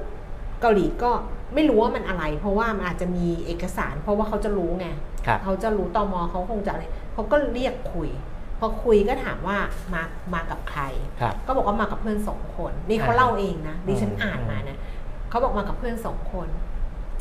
[0.60, 1.10] เกาหลีก็
[1.54, 4.86] ไม่รู้ว่ามันอะไร เพราะว่ามันอาจจะมีเอกสาร เพราะว่าเขาจะรู้ไง
[5.26, 6.84] ครับเขาจะรู้ตอมอเขาคงจะอะไร
[7.14, 8.10] เขาก็เรียกคุย
[8.58, 9.56] พอคุยก็ถามว่า
[9.92, 10.02] มา
[10.34, 10.82] มากับใคร
[11.20, 14.78] ครับก็บอกว่ามากับเพื่อนสองคนนี่เขาอ่าเล่าเองนะดิฉันอืมอ่านมานะ
[15.30, 16.48] เขาบอกมากับเพื่อนสองคน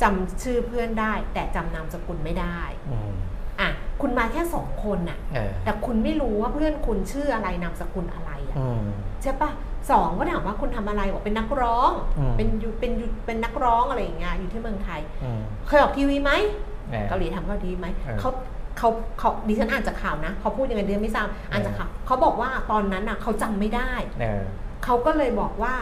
[0.02, 3.12] จำชื่อเพื่อนได้ แต่จำนามสกุลไม่ได้อืม
[3.60, 3.68] อะ
[4.00, 8.82] คุณมาแค่สองคนน่ะเออแต่คุณไม่รู้ว่าเพื่อนคุณชื่ออะไรนามสกุลอะไรอะอืม
[9.22, 9.50] ใช่ปะ
[9.90, 16.32] สองก็ถามว่าคุณทำอะไรบอกเป็นนักร้องอืมเป็นอยู่เป็นอยู่เป็นนักร้องอะไรอย่างเงี้ยอยู่ที่เมืองไทยอืมเคยออกทีวีไหม
[16.90, 18.30] เออเกาหลีทำเกาหลีไหมเออเขา
[18.78, 18.88] เขา
[19.18, 24.42] เขาดิฉันอ่านจากข่าวนะเขาพูดยังไงดิฉันไม่ทราบอ่านจากข่าวเขาบอกว่าตอนนั้นอะเขาจำไม่ได้เออ
[24.84, 25.74] เขาก็เลยบอกว่า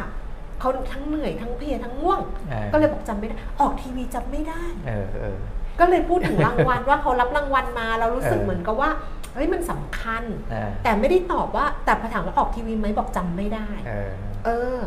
[0.60, 5.36] เขาทั้งเหนื่อยทั้งเพลียทั้งง่วงเออก็เลยบอกจำไม่ได้ ออกทีวีจำไม่ได้เออเออ
[5.80, 8.90] ก็เลยพูดถึงรางวัลว่าเขารับรางวัลมาเรารู้สึกเออเหมือนกับว่า
[9.34, 14.12] เฮ้ยมันสำคัญเออแต่ไม่ได้ตอบว่าแต่พอถามว่าออกทีวีไหมบอกจำไม่ได้เออ
[14.44, 14.78] เออ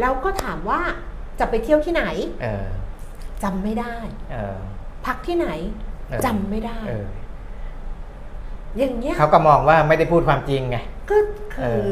[0.00, 0.80] แล้วก็ถามว่า
[1.40, 2.04] จะไปเที่ยวที่ไหน
[2.42, 2.66] เออ
[3.42, 3.96] จำไม่ได้
[4.32, 4.58] เออ
[5.06, 5.48] พักที่ไหน
[6.08, 7.06] เออจำไม่ได้เออ
[8.78, 10.78] อย่างเงี้ยเขาก็มองว่าไม่ได้พูดความจริงไง
[11.10, 11.16] ก็
[11.54, 11.82] คือ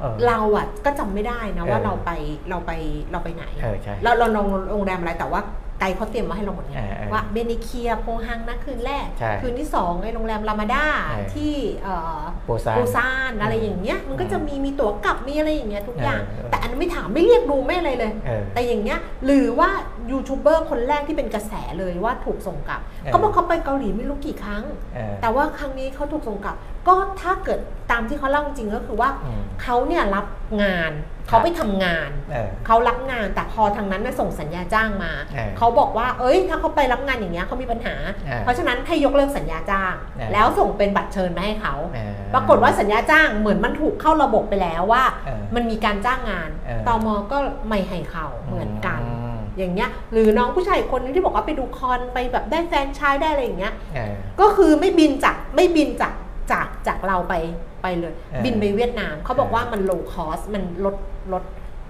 [0.00, 2.10] เออเราอะก็จำไม่ได้นะว่าเออเราไป
[2.50, 2.72] เราไป
[3.12, 19.70] เราไปไหนเออใช่เราเราลงโรงแรมอะไรแต่ว่าไก ด์เขาเตรียมมาให้เราหมดไงเออเออว่าเบนิเคียโพฮังนะคืนแรกใช่คืนที่สองไอ้โรงแรมรามาดาเออที่เอ่อโปซานปูซานอะไรอย่างเงี้ยมันก็จะมีมีตั๋วกลับมีอะไรอย่างเงี้ยทุกอย่างเออเออแต่อันนั้นไม่ถามไม่เรียกดูไม่อะไรเลยเออแต่อย่างเงี้ยหรือว่า
[20.10, 26.56] ยูทูบเบอร์คนแรกที่เป็นกระแสเลยว่าถูกส่งกลับเออเขาบอกเขาไปเกาหลีไม่รู้กี่ครั้งเออแต่ว่าครั้งนี้เขาถูกส่งกลับ
[26.88, 27.58] ก็ถ้าเกิด
[27.90, 30.26] ตามที่เขาเล่าจริงๆก็คือว่าอืมเขาเนี่ยรับ
[30.62, 30.92] งาน
[31.28, 37.94] เขาไปทำงานเออเขารับงานแต่พอทางนั้นน่ะส่งสัญญาจ้างมาเออเขาบอกว่า เอ้ย ถ้าเขาไปรับงานอย่างเงี้ยเขามีปัญหา
[38.26, 56.12] เออเพราะฉะนั้นให้ยกเลิกสัญญาจ้างเออแล้วส่งเป็นบัตรเชิญมาให้เขาเออปรากฏว่าสัญญาจ้างเหมือนมันถูกเข้าระบบไปแล้วว่าเออมันมีการจ้างงานเออตมก็ไม่ให้เขาเหมือนกันอืมอย่างเงี้ย หรือน้องผู้ชายอีกคนนึงที่บอกว่าไปดูคอนไปแบบได้แฟนชายได้อะไรอย่างเงี้ยเออก็คือไม่บินจากไม่บินจาก
[56.52, 57.34] จากจากเราไป
[57.82, 60.96] ไปเลยเออบินไปเวียดนามเขาบอกเออว่ามัน low cost มันลด
[61.32, 61.42] ลด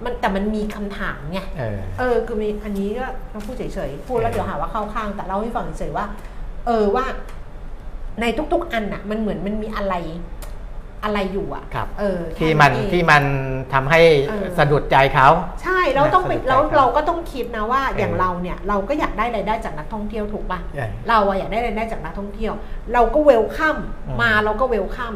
[0.04, 6.06] มันแต่มันมีคำถามไงเออเออคือมีอันนี้ก็ต้องพูดเฉยๆพูดแล้วเออเดี๋ยวหาว่าเข้าข้าง แต่เล่าให้ฟังเฉยๆว่า
[6.66, 7.04] เออว่า
[8.20, 9.94] ในทุก ๆ อันน่ะ มันเหมือนมันมีอะไร
[11.04, 13.22] อะไรอยู่อะครับเออแค่ที่มันเองที่มัน
[13.74, 15.28] ทำให้เออสะดุดใจเขา
[15.62, 22.52] ใช่เราต้องไปน่าสนใจเราครับเราก็ต้องคิดนะว่าอย่างเออเราเนี่ยเราก็อยากได้รายได้จากนักท่องเที่ยวถูกปะเออเราอะอยากได้รายได้จากนักท่องเที่ยว
[22.94, 23.76] เราก็เวลคัม
[24.08, 25.14] อืมมาเราก็เวลคัม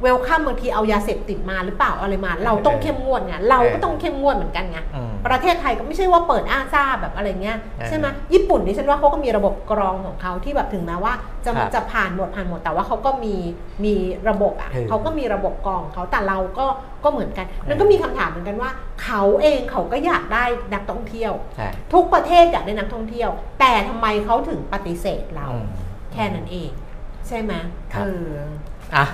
[0.00, 11.12] อเวลคัมบางทีเอายาเสพติดมาหรือเปล่าเอาอะไรมา เราต้องเข้มงวดไงเราก็ต้องเข้มงวดเหมือนกันไงอืมประเทศไทยก็ไม่ใช่ว่าเปิดอ้าซ่าแบบอะไรเงี้ยเออใช่ไหมญี่ปุ่นดิฉันว่าเขาก็มีระบบกรองของเขาที่แบบถึงแม้ว่า
[11.44, 13.34] จะครับจะผ่านหมดผ่านหมดแต่ว่าเขาก็มี
[13.84, 13.94] มี
[14.28, 16.66] ระบบอะเออเขาก็มีระบบกรองของเขาแต่เราก็
[17.04, 18.70] ก็เหมือนกันเออนั่นก็มีคำถามเหมือนกันว่า
[19.04, 23.30] เขาเองเขาก็อยากได้นักท่องเที่ยวใช่ทุกประเทศอยากได้นักท่องเที่ยว
[23.60, 25.66] แต่ทำไมเขาถึงปฏิเสธเราอืม
[26.12, 26.70] แค่นั้นเอง
[27.28, 27.52] ใช่ไหม
[27.92, 28.30] ครับเออ
[28.94, 29.04] อะ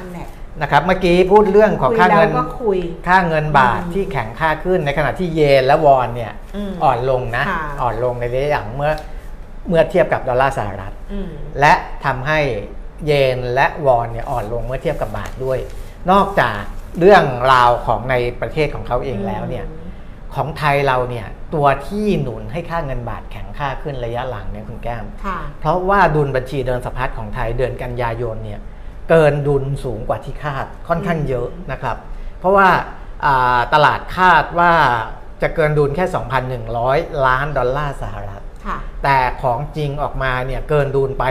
[0.61, 8.93] นั่นแหละนะครับเมื่อกี้พูดเรื่องของคุยค่าแล้เงิวนก็คุยค่าเงินบาทอืมที่แข็งค่าขึ้นในขณะที่เยนและวอนเนี่ยอืมอ่อนลงนะค่ะอ่อนลงในระยะหลังเมื่อ
[9.69, 11.29] เมื่อเทียบกับดอลลาร์สหรัฐอืม
[11.61, 12.41] และทำให้
[13.07, 15.59] เยนและวอนเนี่ยอ่อนลงเมื่อเทียบกับบาทด้วย
[16.11, 16.61] นอกจาก
[17.01, 19.67] เรื่องราวของในประเทศของเขาเองแล้วเนี่ย
[20.35, 28.61] ของไทยเราเนี่ยตัวที่หนุนให้ค่าเงินบาทแข็งค่าขึ้นระยะหลังเนี่ยคุณแก้มค่ะเพราะว่าดุลบัญชีเดินสะพัดของไทยเดือนกันยายนเนี่ย
[29.11, 31.97] เกินดุลสูงกว่าที่คาดค่อนข้างเยอะนะครับ
[32.39, 32.69] เพราะว่า
[33.25, 34.73] อ่าตลาดคาดว่า
[35.43, 36.05] จะเกินดุลแค่
[36.65, 41.25] 2,100 ล้านดอลลาร์สหรัฐค่ะแต่ของจริงออกมาเนี่ยเกินดุลไป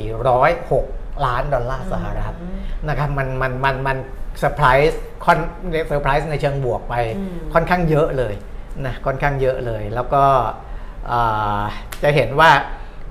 [0.00, 3.96] 3,406 ล้านดอลลาร์สหรัฐอืมนะครับมันมันมันมัน
[4.38, 5.38] เซอร์ไพรส์คอน
[5.88, 8.34] เซอร์ไพรส์ในเชิงบวกไปอืมค่อนข้างเยอะเลย
[8.86, 10.24] นะค่อนข้างเยอะเลย แล้วก็
[11.10, 11.62] อ่า
[12.02, 12.50] จะเห็นว่า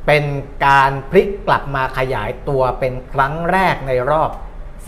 [0.08, 0.24] เป็น
[0.68, 4.32] การพลิกกลับมาขยายตัวเป็นครั้งแรกในรอบ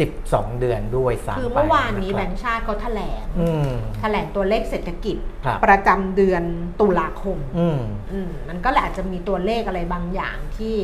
[0.05, 3.69] 12 เดือนด้วยซ้ำคือไปเมื่อวานนี้ะแบครับงก์ชาติเขาแถลงอืม
[4.01, 6.43] แถลงตัวเลขเศรษฐกิจครับประจำเดือน
[6.81, 7.79] ตุลาคมอืม
[8.11, 10.75] อืมมันก็แหละอาจจะมีตัวเลขอะไรบางอย่างที่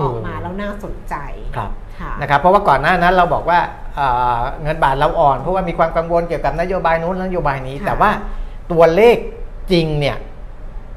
[0.00, 1.14] ออกมาเออแล้วน่าสนใจ
[1.56, 1.70] ครับ
[2.00, 3.58] ค่ะนะครับ เพราะว่าก่อนหน้านั้นเราบอกว่า
[3.96, 8.10] เอ่อเงินบาทเราอ่อน เพราะว่ามีความกังวลเกี่ยวกับนโยบายนู้นนโยบายนี้ค่ะแต่ว่า
[8.72, 9.16] ตัวเลข
[9.72, 10.16] จริงเนี่ย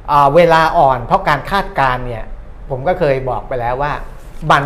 [0.10, 2.26] เอ่อเวลาอ่อนเพราะการคาดการณ์เนี่ย
[2.70, 3.94] ผมก็เคยบอกไปแล้วว่า
[4.52, 4.64] มัน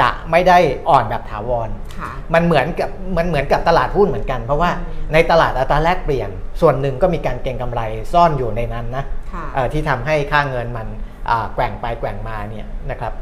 [0.00, 7.80] จะไม่ได้อ่อนแบบถาวรค่ะมันเหมือนกับมันเหมือนกับตลาดหุ้นเหมือนกัน เพราะว่าอืมในตลาดอัตราแลกเปลี่ยน ส่วนหนึ่งก็มีการเก็งกำไร
[8.12, 10.86] ซ่อนอยู่ในนั้นนะค่ะเอ่อที่ทำให้ค่าเงินมัน
[11.30, 13.12] อ่าแกว่งไปแกว่งมาเนี่ยนะครับ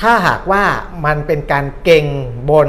[0.00, 0.62] ถ้าหากว่า
[1.06, 2.06] มันเป็นการเก่ง
[2.50, 2.68] บน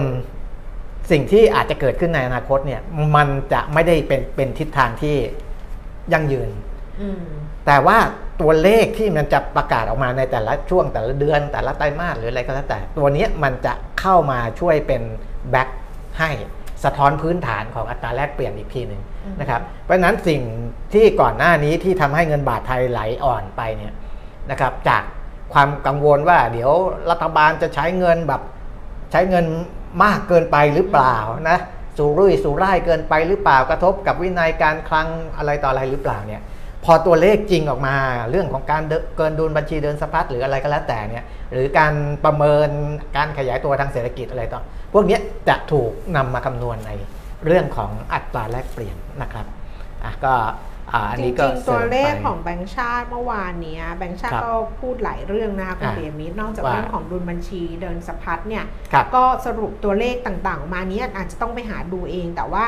[1.11, 2.81] สิ่งที่อาจจะเกิดขึ้นในอนาคตเนี่ย
[3.15, 5.15] มันจะไม่ได้เป็นเป็นทิศทางที่
[6.13, 6.49] ยั่งยืน
[7.01, 7.21] อืม
[7.65, 7.97] แต่ว่า
[8.41, 15.01] ตัวเลขที่มันจะประกาศออกมาในแต่ละช่วงแต่ละเดือนแต่ละไตรมาสหรืออะไรก็แล้วแต่ ตัวเนี้ยมันจะเข้ามาช่วยเป็น
[15.51, 15.69] แบ็ค
[16.19, 16.31] ให้
[16.83, 20.41] สะท้อนพื้นฐานของอัตราแลกเปลี่ยนอีกทีหนึ่งอืมนะครับเพราะฉะนั้นสิ่ง
[20.93, 23.93] ที่ก่อนหน้านี้ที่ทำให้เงินบาทไทยไหลอ่อนไปเนี่ย
[24.51, 25.03] นะครับจาก
[25.53, 26.71] ความกังวลว่าเดี๋ยว
[27.11, 28.41] รัฐบาลจะใช้เงินแบบ
[29.11, 29.45] ใช้เงิน
[30.03, 31.17] มากเกินไปหรือเปล่า
[31.49, 31.59] นะ
[31.97, 36.41] สูรุ่ยสูร่ายเกินไปหรือเปล่ากระทบกับวินัยการคลังอะไรต่ออะไรหรือเปล่าเนี่ย
[36.87, 37.95] พอตัวเลขจริงออกมา
[38.29, 41.93] เรื่องของการเดินเกินดุลบัญชีเดินสะพัดหรืออะไรก็แล้วแต่เนี่ยหรือการ
[42.25, 42.69] ประเมิน
[43.17, 44.61] การขยายตัวทางเศรษฐกิจอะไรต่อ
[44.93, 46.91] พวกเนี้ยจะถูกนำมาคำนวณใน
[47.45, 49.45] เรื่องของอัตราแลกเปลี่ยนนะครับ
[50.03, 50.33] อะก็
[50.93, 62.63] อ่าอันจรินี้งก็ๆตัวเลขสริมไปของแบงก์ชาติเมื่อวานเนี้ยแบงก์ชาติครับก็พูดหลายเรื่องนะคะคุณอะเบียมิตรนอกจากว่าเรื่องของดุลบัญชีเดินสะพัดเนี่ยครับก็สรุปตัวเลขต่างๆออกมาเนี้ยอาจจะต้องไปหาดูเองแต่ว่า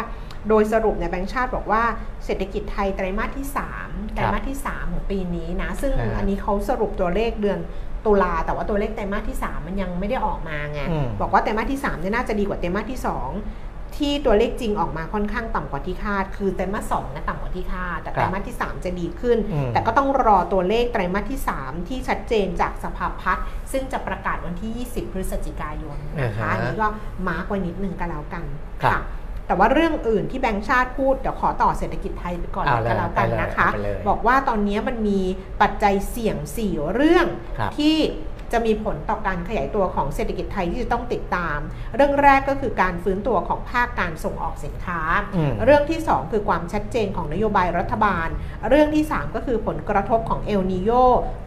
[0.48, 1.84] โดยสรุปเนี่ยแบงก์ชาติบอกว่า
[2.26, 3.48] เศรษฐกิจไทยไตรมาสที่
[3.80, 7.60] 3 ไตรมาสที่ 3 ของปีนี้นะ ซึ่งอ่าอันนี้เขาสรุปตัวเลขเดือน
[8.06, 26.88] ตุลาแต่ว่าตัวเลขไตรมาสที่ 3 มันยังไม่ได้ออกมาไงอืมบอกว่าไตรมาสที่3เนี่ยน่าจะดีกว่าไตรมาสที่ 2 ที่ตัวเลขจริงออกมาค่อนข้างต่ำกว่าที่คาด คือไตรมาสสองนะต่ำกว่าที่คาดแต่ไตรมาสที่ 3 จะดีขึ้นอืมแต่ก็ต้องรอตัวเลขไตรมาสที่ 3 ที่ชัดเจนจากสภาพัฒน์ซึ่งจะประกาศวันที่ 20 พฤศจิกายนนะคะอ่าฮะอันนี้ก็
[27.28, 28.44] มาร์กไว้นิดนึงก็แล้วกัน
[28.84, 29.02] ครับค่ะ
[29.50, 35.22] แต่ว่าเรื่องอื่นที่แบงก์ชาติพูดเดี๋ยวขอต่อเศรษฐกิจไทยไปก่อนเอาเลยก็แล้วกันไปเลยนะคะเอาไปเลยบอกว่าตอนนี้มันมี
[35.62, 37.26] ปัจจัยเสี่ยง 4 เรื่อง
[37.58, 37.96] ครับที่
[38.54, 41.60] จะมีผลต่อการขยายตัวของเศรษฐกิจไทยที่จะต้องติดตาม
[41.96, 45.02] เรื่องแรกก็คือการฟื้นตัวของภาคการส่งออกสินค้า
[45.36, 48.28] อืมเรื่องที่ 2 คือความชัดเจนของนโยบายรัฐบาล
[48.70, 50.92] เรื่องที่ 3 ก็คือผลกระทบของเอลนิโย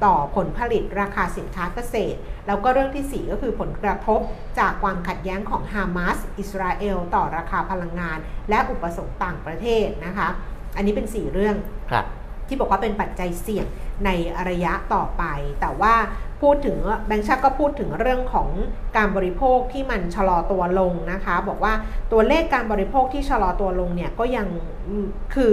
[0.05, 4.21] ต่อผลผลิตราคาสินค้าเกษตร แล้วก็เรื่องทีสี่4 ก็คือผลกระทบ
[4.59, 8.19] จากความขัดแย้งของฮามาสอิสราเอลต่อราคาพลังงาน
[8.51, 10.29] และอุปสงค์ต่างประเทศนะคะ
[10.77, 11.57] อันนี้เป็น 4 เรื่อง
[11.91, 12.07] ครับ
[12.49, 13.67] ที่บอกว่าเป็นปัจจัยเสี่ยง
[14.05, 14.11] ใน
[14.49, 15.25] ระยะต่อไป
[15.61, 15.95] แต่ว่า
[16.43, 16.77] พูดถึง
[17.07, 18.49] แบงค์ชาติก็พูดถึงเรื่องของ
[18.97, 21.73] การบริโภคที่มันชะลอตัวลงนะคะ บอกว่า
[22.13, 24.47] ตัวเลขการบริโภคที่ชะลอตัวลงเนี่ยก็ยัง
[24.89, 25.53] อืมคือ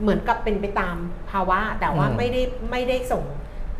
[0.00, 0.96] เหมือนกับเป็นไปตาม
[1.30, 3.24] ภาวะ แต่ว่าอืมไม่ได้ไม่ได้ส่ง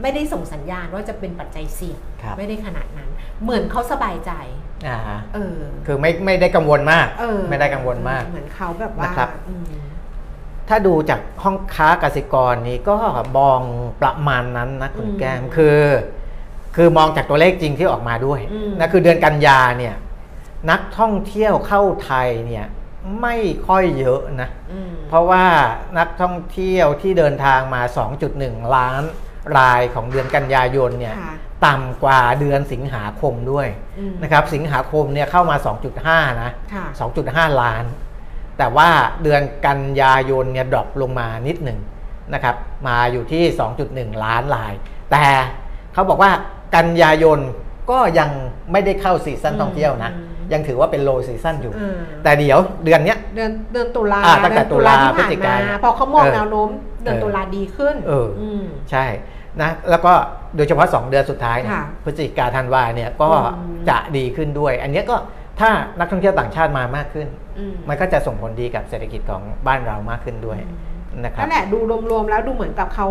[0.03, 3.11] ไม่ได้ส่งสัญญาณว่าจะเป็นปัจจัยเสี่ยงครับไม่ได้ขนาดนั้น
[3.43, 4.33] เหมือนเขาสบายใจ
[4.89, 9.73] อ่าฮะเออคือไม่ไม่ได้กังวลมากเออไม่ได้กังวลมาก เหมือนเขาแบบว่านะครับอืม
[10.69, 12.97] ถ้าดูจากห้องค้ากสิกรนี้ก็
[13.39, 13.61] มอง
[14.03, 15.79] ประมาณนั้นนะคุณอืมแก้มคือ
[16.77, 19.95] คือมองจากตัวเลขจริงที่ออกมาด้วยอืมนะคือเดือนกันยาเนี่ย
[20.71, 22.67] นักท่องเที่ยวเข้าไทยเนี่ย
[23.23, 23.37] ไม่
[23.69, 25.45] ค่อยเยอะนะอืมเพราะว่า
[25.99, 27.83] นักท่องเที่ยวที่เดินทางมา
[28.29, 29.03] 2.1 ล้าน
[29.59, 31.35] รายของเดือนกันยายนเนี่ยค่ะ
[31.67, 35.57] ต่ำกว่าเดือนสิงหาคมด้วยอืมนะครับสิงหาคมเนี่ยเข้ามา
[35.99, 36.85] 2.5นะค่ะ
[37.51, 37.85] 2.5 ล้าน
[38.59, 38.89] แต่ว่า
[39.23, 41.79] เดือนกันยายนเนี่ยดรอปลงมานิดหนึ่ง
[42.35, 42.57] นะครับ
[42.89, 43.43] มาอยู่ที่
[43.85, 44.75] 2.1 ล้านราย
[45.13, 45.25] แต่
[45.95, 46.33] เขาบอกว่า
[46.75, 47.41] กันยายน
[47.91, 48.31] ก็ยัง
[48.73, 56.69] ไม่ได้เข้าซีซั่นอืมท่องเที่ยวนะอืมยังถือว่าเป็นโลซีซั่นอยู่อืมแต่เดี๋ยวเดือนเนี้ยเดือนเดือนตุลาอ่าตั้งแต่เดือนตุลาที่พฤศผ่านจิกามาพอเขามองเออแนวโน้ม
[57.03, 59.05] เดือนเออตุลาดีขึ้น เอออืมใช่
[59.61, 60.13] นะแล้วก็
[60.57, 65.17] โดยเฉพาะ 2 เดือนสุดท้ายเนี่ยค่ะพฤศจิกาธันวาเนี่ยก็อืมจะดีขึ้นด้วย อันเนี้ยก็
[65.61, 70.59] ถ้านักท่องเที่ยวต่างชาติมามากขึ้นอืมมันก็จะส่งผลดีกับเศรษฐกิจของบ้านเรามากขึ้นด้วย
[71.25, 71.79] นะครับนั่นแหละดู
[72.11, 73.07] รวมๆแล้วดูเหมือนกับเขา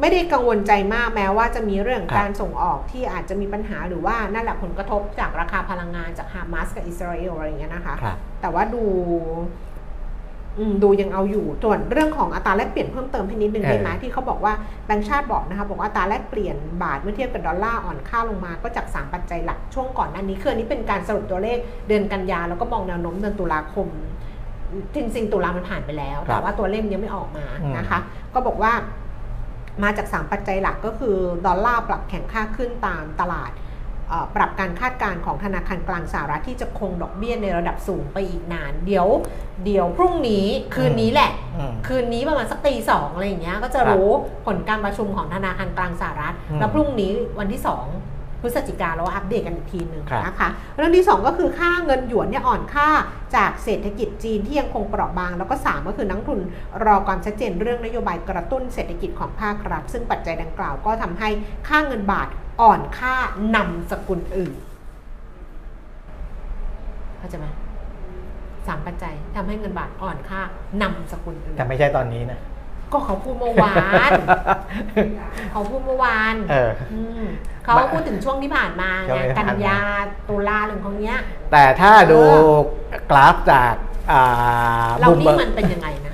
[0.00, 8.82] ไม่ได้กังวลใจมากแม้ว่าจะมีเรื่องครับการส่งออกที่อาจจะมีปัญหาหรือว่านั่นแหละผลกระทบจากราคาพลังงานจากฮามาสกับอิสราเอลอะไรอย่างเงี้ยนะคะครับแต่ว่าดู
[10.58, 14.52] อืมดูยังเอาอยู่ส่วนเรื่องของอัตราแลกเปลี่ยนเพิ่มเติมให้นิดนึงเออได้ไหมที่เขาบอกว่า
[14.86, 23.88] แบงก์ชาติบอกนะคะบอกว่าอัตราแลกเปลี่ยนบาทเมื่อเทียบกับดอลลาร์อ่อนค่าลงมาก็จาก 3 ปัจจัยหลักช่วงก่อนหน้านี้คืออันนี้เป็นการสรุปตัวเลขเดือนกันยาแล้วก็มองแนวโน้มเดือนตุลาคม
[24.94, 27.98] จริงๆตุลามันผ่านไปแล้วครับแต่ว่าตัวเลขมันยังไม่ออกมาอืมนะคะ
[28.34, 28.72] ก็บอกว่า
[29.82, 31.16] มาจาก 3 ปัจจัยหลักก็คือ
[31.46, 33.52] ดอลลาร์ปรับแข็งค่าขึ้นตามตลาด
[34.08, 39.06] เอ่อปรับการคาดการณ์ของธนาคารกลางสหรัฐที่จะคงดอกเบี้ยในระดับสูงไปอีกนาน เดี๋ยว
[39.64, 44.10] เดี๋ยวพรุ่งนี้คืนนี้แหละอืมคืนนี้ประมาณสักตีสองอะไรอย่างเงี้ยก็จะครับรู้
[44.46, 52.88] ผลการประชุมของธนาคารกลางสหรัฐอืมแล้วพรุ่งนี้วันที่2 พฤศจิกาเราอัปเดตกันอีกทีหนึ่งครับนะคะเรื่องที่ 2 ก็คือค่าเงินหยวนเนี่ยอ่อนค่า
[53.36, 56.40] จากเศรษฐกิจจีนที่ยังคงเปราะบาง แล้วก็ 3 ก็คือนักทุน
[56.84, 61.28] รอความชัดเจนเรื่องนโยบายกระตุ้นเศรษฐกิจของภาครัฐ ซึ่งปัจจัยดังกล่าวก็ทำให้
[61.68, 62.28] ค่าเงินบาท
[62.60, 63.14] อ่อนค่า
[63.56, 64.54] นำสกุลอื่น
[67.18, 67.46] เข้าใจไหม
[68.66, 70.40] สามปัจจัยทำให้เงินบาทอ่อนค่า
[70.82, 72.40] นำสกุลอื่นแต่ไม่ใช่ตอนนี้นะ
[72.92, 73.74] ก็เขาพูดเมื่อวา
[74.08, 74.10] น
[75.52, 76.70] เขาพูดเมื่อวานเออ
[77.22, 77.24] ม
[77.64, 79.80] เขาพูดถึงช่วงที่ผ่านมาช่วงไงที่กัผ่านนมายา
[80.28, 81.18] ตุลาเรื่องของเนี้ย
[81.52, 82.20] แต่ถ้าดู
[82.90, 83.74] เอกราฟจาก
[84.12, 86.12] อ่าเราบูมนี่เบิร์มันเป็นยังไงนะ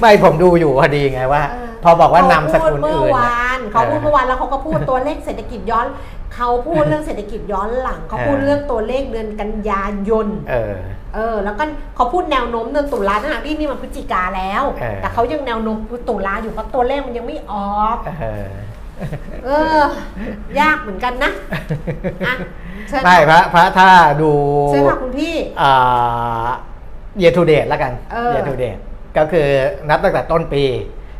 [0.00, 5.86] ไม่ผมดูอยู่พอดีไงว่าเออพอบอกว่านำสกุลเขาพูดเมื่อื่อนน่ะวานเขาพูดเออเมื่อวานแล้วเขาก็พูดตัวเลขเศรษฐกิจย้อน
[6.34, 10.76] เขาพูดเรื่องเศรษฐกิจย้อนหลังเขาพูดเออเรื่องตัวเลขเดือนกันยายนเออ
[11.14, 11.64] เออ แล้วก็
[11.96, 18.46] เขาพูดแนวโน้มเดือนตุลาทั้งที่นี่มันพฤศจิกาแล้วเออแต่เขายังแนวโน้มตุลาอยู่เพราะตัวเลขมันยังไม่ออกเออ
[19.44, 19.50] เอ
[20.56, 21.30] อยากเหมือนกันนะ
[22.26, 22.34] อะ
[22.88, 23.88] เชิญไม่พระพระถ้า
[24.22, 24.30] ดู
[24.70, 26.48] เชิญค่ะคุณพี่อ่า
[27.20, 28.80] year to date แล้วกันเออ year to date
[29.16, 29.46] ก็คือ
[29.88, 30.62] นับตั้งแต่ต้นปี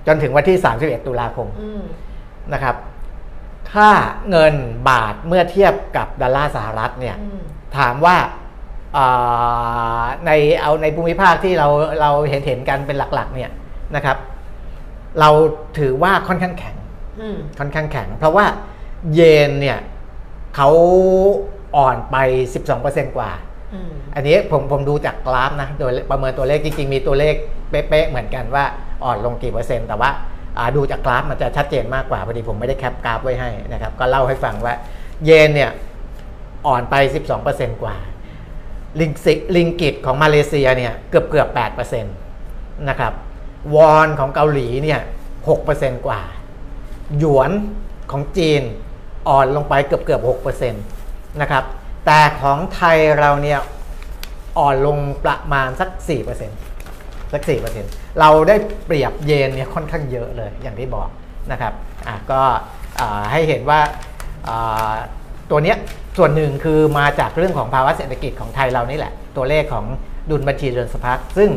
[0.06, 1.82] จนถึงวันที่ 31 ตุลาคมอืม
[2.52, 2.74] นะครับ
[3.72, 3.88] ถ้า
[4.30, 4.54] เงิน
[4.88, 7.42] บาทเมื่อเทียบกับดอลลาร์สหรัฐเนี่ยอืม
[7.78, 8.16] ถามว่า
[8.96, 11.68] อ่าในเอาในภูมิภาคที่เรา
[12.00, 13.50] เราเห็นเห็นกันเป็นหลักๆเนี่ย
[13.96, 14.16] นะครับ
[15.20, 15.30] เรา
[15.78, 16.76] ถือว่าค่อนข้างแข็ง
[17.20, 18.46] อืมค่อนข้างแข็ง เพราะว่า
[19.14, 19.78] เยนเนี่ย
[20.56, 20.68] เขา
[21.76, 22.16] อ่อนไป
[22.66, 23.30] 12%กว่า
[23.74, 27.34] อืมอันนี้ผมผมดูจากกราฟนะ โดยประเมินตัวเลขจริงๆ มีตัวเลข
[27.70, 28.64] เป๊ะๆเหมือนกันว่า
[29.04, 30.35] อ่อนลงกี่เปอร์เซ็นต์แต่ว่าอ่า
[30.76, 34.74] ดูจากกราฟมันจะชัดเจนมากกว่าพอดีผมไม่ได้แคปกราฟไว้ให้นะครับ ก็เล่าให้ฟังว่า
[35.24, 35.70] เยนเนี่ย
[36.66, 36.94] อ่อนไป
[37.38, 37.96] 12%กว่า
[39.00, 41.48] ลิงซิลิงกิตของมาเลเซียเนี่ยเกือบเกือบ
[41.94, 43.12] 8%นะครับ
[43.74, 45.00] วอนของเกาหลีเนี่ย
[45.52, 46.20] 6%กว่า
[47.18, 47.50] หยวน
[48.10, 48.62] ของจีน
[49.28, 50.22] อ่อนลงไปเกือบเกือบ
[50.66, 51.64] 6%นะครับ
[52.06, 53.60] แต่ของไทยเราเนี่ย
[54.58, 55.88] อ่อนลงประมาณสัก
[56.36, 56.75] 4%
[57.32, 58.56] สัก4%เปอร์เซ็นต์เราได้
[58.86, 61.08] เปรียบเยนเนี่ยค่อนข้างเยอะเลยอย่างที่บอก
[61.52, 61.72] นะครับ
[62.06, 62.42] อะก็
[63.32, 63.80] ให้เห็นว่า
[65.50, 65.76] ตัวเนี้ย
[66.18, 69.86] ส่วนหนึ่งคือมาจากเรื่องของภาวะเศรษฐกิจของไทยเรานี่แหละ ตัวเลขของ
[70.30, 71.50] ดุลบัญชีเดินสะพัดซึ่ง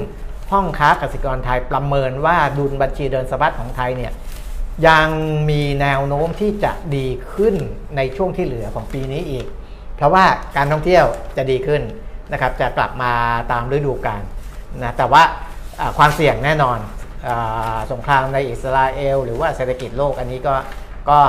[0.52, 4.12] ห้องค้ากสิกรไทยประเมินว่าดุลบัญชีเดินสะพัดของไทยเนี่ย
[4.88, 5.10] ยัง
[5.50, 7.56] มีแนวโน้มที่จะดีขึ้น
[7.96, 9.46] ในช่วงที่เหลือของปีนี้อีก
[9.96, 10.26] เพราะว่า
[10.58, 11.06] การท่องเที่ยว
[11.38, 11.82] จะดีขึ้น
[12.32, 13.12] นะครับจะกลับมา
[13.52, 14.22] ตามฤดูกาล
[14.84, 15.24] นะแต่ว่า
[15.98, 16.80] ความเสี่ยงแน่นอน
[17.28, 17.30] อ
[17.92, 20.56] สงครามในอิสราเอล หรือว่าเศรษฐกิจโลกอันนี้ก็
[21.10, 21.20] ก็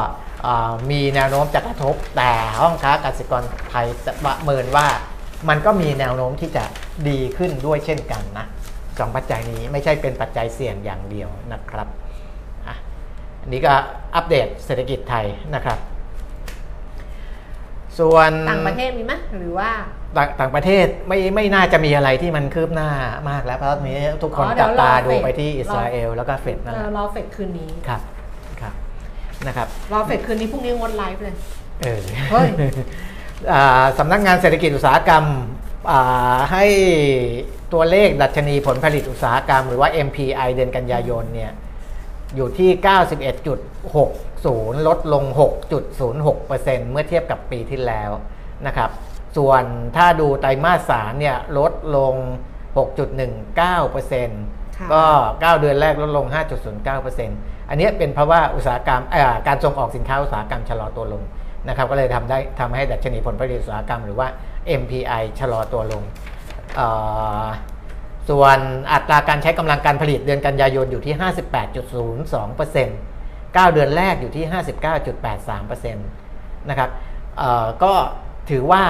[0.90, 3.86] มีแนวโน้มจะกระทบแต่ห้องค้ากสิกรไทย
[4.24, 4.86] ประเมินว่า
[5.48, 6.64] มันก็มีแนวโน้มที่จะ
[7.08, 8.46] ดีขึ้นด้วยเช่นกันนะ
[8.98, 11.88] สองปัจจัยนี้ไม่ใช่เป็นปัจจัยเสี่ยงอย่างเดียวนะครับ
[13.42, 13.72] อันนี้ก็
[14.14, 15.78] อัปเดตเศรษฐกิจไทยนะครับ
[17.98, 19.70] ส่วนต่างประเทศมีไหมหรือว่า
[20.16, 22.90] ต่างต่างประเทศไม่ไม่น่าจะมีอะไรที่มันคืบหน้า
[23.30, 28.00] มากแล้วเพราะตอนนี้ทุกคนอ๋อเดี๋จัยวบตารอดูเฟดไปที่อิสราเอลรอแล้วก็เฟดนั่นเอแหอละรอเฟดคืนนี้ครับ
[28.60, 28.74] ครับ
[29.46, 31.34] นะครับรอเฟดคืนนี้พรุ่งนี้งดไลฟ์เลย
[31.82, 32.00] เออ
[32.30, 32.48] เฮ้ย
[33.52, 35.24] อ่าสำนักงานเศรษฐกิจอุตสาหกรรม
[35.90, 36.64] อ่าให้
[37.72, 41.52] ตัวเลขดัชนีผลผลิตอุตสาหกรรม หรือว่า MPI เดือนกันยายนเนี่ย
[42.36, 42.70] อยู่ที่
[43.54, 45.24] 91.60 ลดลง
[45.88, 48.10] 6.06%เมื่อเทียบกับปีที่แล้ว
[48.66, 48.90] นะครับ
[49.36, 49.62] ส่วน
[49.96, 52.14] ถ้าดูไตรมาสสามเนี่ยลดลง
[52.76, 56.26] 6.19%ค่ะก็ 9 เดือนแรกลดลง
[56.98, 61.22] 5.09%อันเนี้ยเป็นเพราะว่าอุตสาหกรรมเอ่อการส่งออกสินค้าอุตสาหกรรมชะลอตัวลง
[61.68, 64.28] นะครับก็เลยทำได้ทำให้ดัชนีผลผลิตอุตสาหกรรม หรือว่า
[64.80, 66.02] MPI ชะลอตัวลง
[66.76, 66.88] เอ่
[67.42, 67.44] อ
[68.30, 68.58] ส่วน
[68.92, 71.14] อัตราการใช้กำลังการผลิตเดือนกันยายนอยู่ที่
[72.80, 74.44] 58.02% 9 เดือนแรกอยู่ที่
[75.94, 76.90] 59.83%นะครับ
[77.38, 77.92] เอ่อก็
[78.50, 78.82] ถือว่า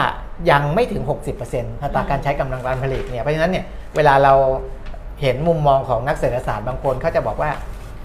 [0.51, 1.03] ยังไม่ถึง
[1.43, 3.65] 60%อัตราการใช้กำลังการผลิตเนี่ยเพราะฉะนั้นเนี่ย
[3.97, 4.35] เวลาเรา
[5.23, 7.51] เห็นมุมมองของนักเศรษฐศาสตร์บางคนเขาจะบอกว่า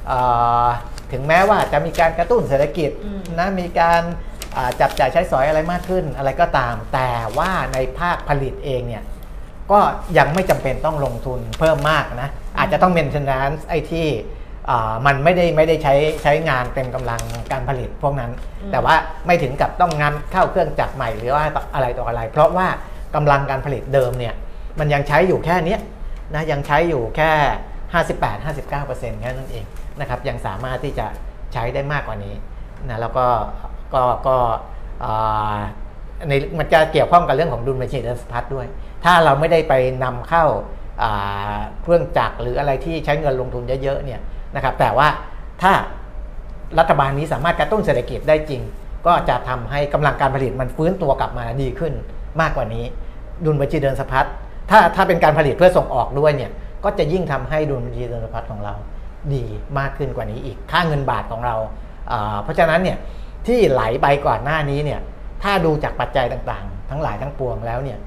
[0.08, 0.20] เอ่
[0.66, 0.68] อ
[1.12, 4.02] ถึงแม้ว่าจะมีการกระตุ้นเศรษฐกิจอืมนะมีการ
[4.56, 9.04] อ่าจับจ่ายใช้สอยอะไรมากขึ้นอะไรก็ตาม แต่ว่าในภาคผลิตเองเนี่ย
[9.72, 9.80] ก็
[10.18, 14.24] ยังไม่จำเป็นต้องลงทุนเพิ่มมากนะอาจจะต้อง maintenance ไอ้ที่อ่า
[15.06, 15.94] มันไม่ได้ไม่ได้ใช้
[16.24, 18.96] ใช้งานเต็มกำลังการผลิตพวกนั้นอืมแต่ว่า
[19.26, 21.44] ไม่ถึงกับต้องงานเข้าเครื่องจักรใหม่หรือว่า
[21.76, 22.68] อะไรต่ออะไร เพราะว่า
[23.16, 24.34] กำลังการผลิตเดิมเนี่ย
[24.80, 25.80] มันยังใช้อยู่แค่เนี้ย
[26.34, 27.32] นะยังใช้อยู่แค่
[27.94, 29.66] 58-59%แค่นั้นเอง
[30.00, 31.08] นะครับยังสามารถที่จะ
[31.54, 32.36] ใช้ได้มากกว่านี้
[32.90, 33.28] นะแล้วก็
[33.94, 34.38] ก็ก็
[35.04, 35.58] อ่า
[36.28, 38.68] ในมันจะเกี่ยวข้องกับเรื่องของดุลบัญชีเดินสะพัดด้วย
[39.04, 40.46] ถ้าเราไม่ได้ไปนำเข้า
[41.04, 44.22] อ่าเครื่องจักรหรืออะไรที่ใช้เงินลงทุนเยอะๆเนี่ย
[44.56, 45.08] นะครับแต่ว่า
[45.62, 45.74] ถ้า
[46.80, 48.62] รัฐบาลนี้สามารถกระตุ้นเศรษฐกิจได้จริง
[49.08, 51.94] ก็จะทำให้กำลังการผลิตมันฟื้นตัวกลับมาดีขึ้น
[52.42, 52.86] มากกว่านี้
[53.46, 54.26] ดุลบัญชีเดินสะพัด
[54.70, 56.52] ถ้าถ้าเป็นการผลิตเพื่อส่งออกด้วยเนี่ย
[56.84, 58.74] ก็จะยิ่งทำให้ดุลบัญชีเดินสะพัดของเรา
[59.34, 59.44] ดี
[59.80, 61.56] มากขึ้นกว่านี้อีกค่าเงินบาทของเรา
[62.44, 62.98] เพราะฉะนั้นเนี่ย
[63.48, 65.00] ที่ไหลไปก่อนหน้านี้เนี่ย
[65.44, 68.00] ถ้าดูจากปัจจัยต่างๆ ทั้งหลายทั้งปวงแล้วเนี่ย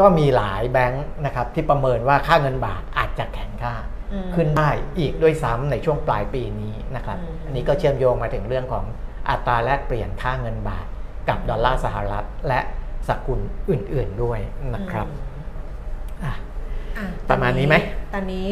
[0.00, 3.74] ก็มีหลายแบงค์นะครับที่ประเมินว่าค่าเงินบาทอาจจะแข็งค่า
[4.34, 8.84] ขึ้นได้อีกด้วยซ้ำในช่วงปลายปีนี้นะครับอืมอันนี้ก็เชื่อมโยงมาถึงเรื่องของ
[9.28, 10.86] อัตราแลกเปลี่ยนค่าเงินบาท
[11.28, 12.60] กับดอลลาร์สหรัฐ และ
[13.08, 13.40] สกุล
[13.70, 14.40] อื่น ๆด้วย
[14.74, 15.06] นะครับ
[16.24, 16.32] อะ
[16.98, 17.76] อ่ประมาณนี้ไหม
[18.14, 18.46] ตอนนี้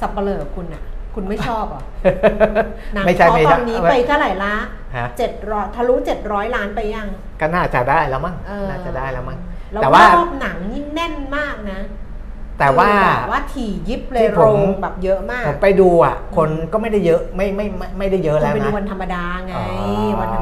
[0.00, 0.82] สับเปลือคุณอะ
[1.14, 1.82] คุณไม่ชอบเหรอ
[2.96, 4.54] นะไม่ใช่เพราะไม่ตใช่อนนี้ไปเท่าไหร่ละ
[4.96, 7.06] ฮะเจ็ดร้อยทะลุเจ็ดร้อยล้านไปยัง
[7.40, 9.38] ก็น่าจะได้แล้วมั้งเออน่าจะได้แล้วมั้ง
[9.72, 11.80] แล้วแต่ว่ารอบหนังยิ่งแน่นมากนะ
[12.58, 19.66] แต่ว่าคือแบบว่าถี่ยิบเลยที่โรผมงแบบเยอะมาก ผมไปดูอะ คนก็ไม่ได้เยอะไม่ไม่ไม่ไม่ได้เยอะคุณแล้วไปดูนะวันธรรมดาไงอ๋อ
[20.20, 20.34] วันธรรม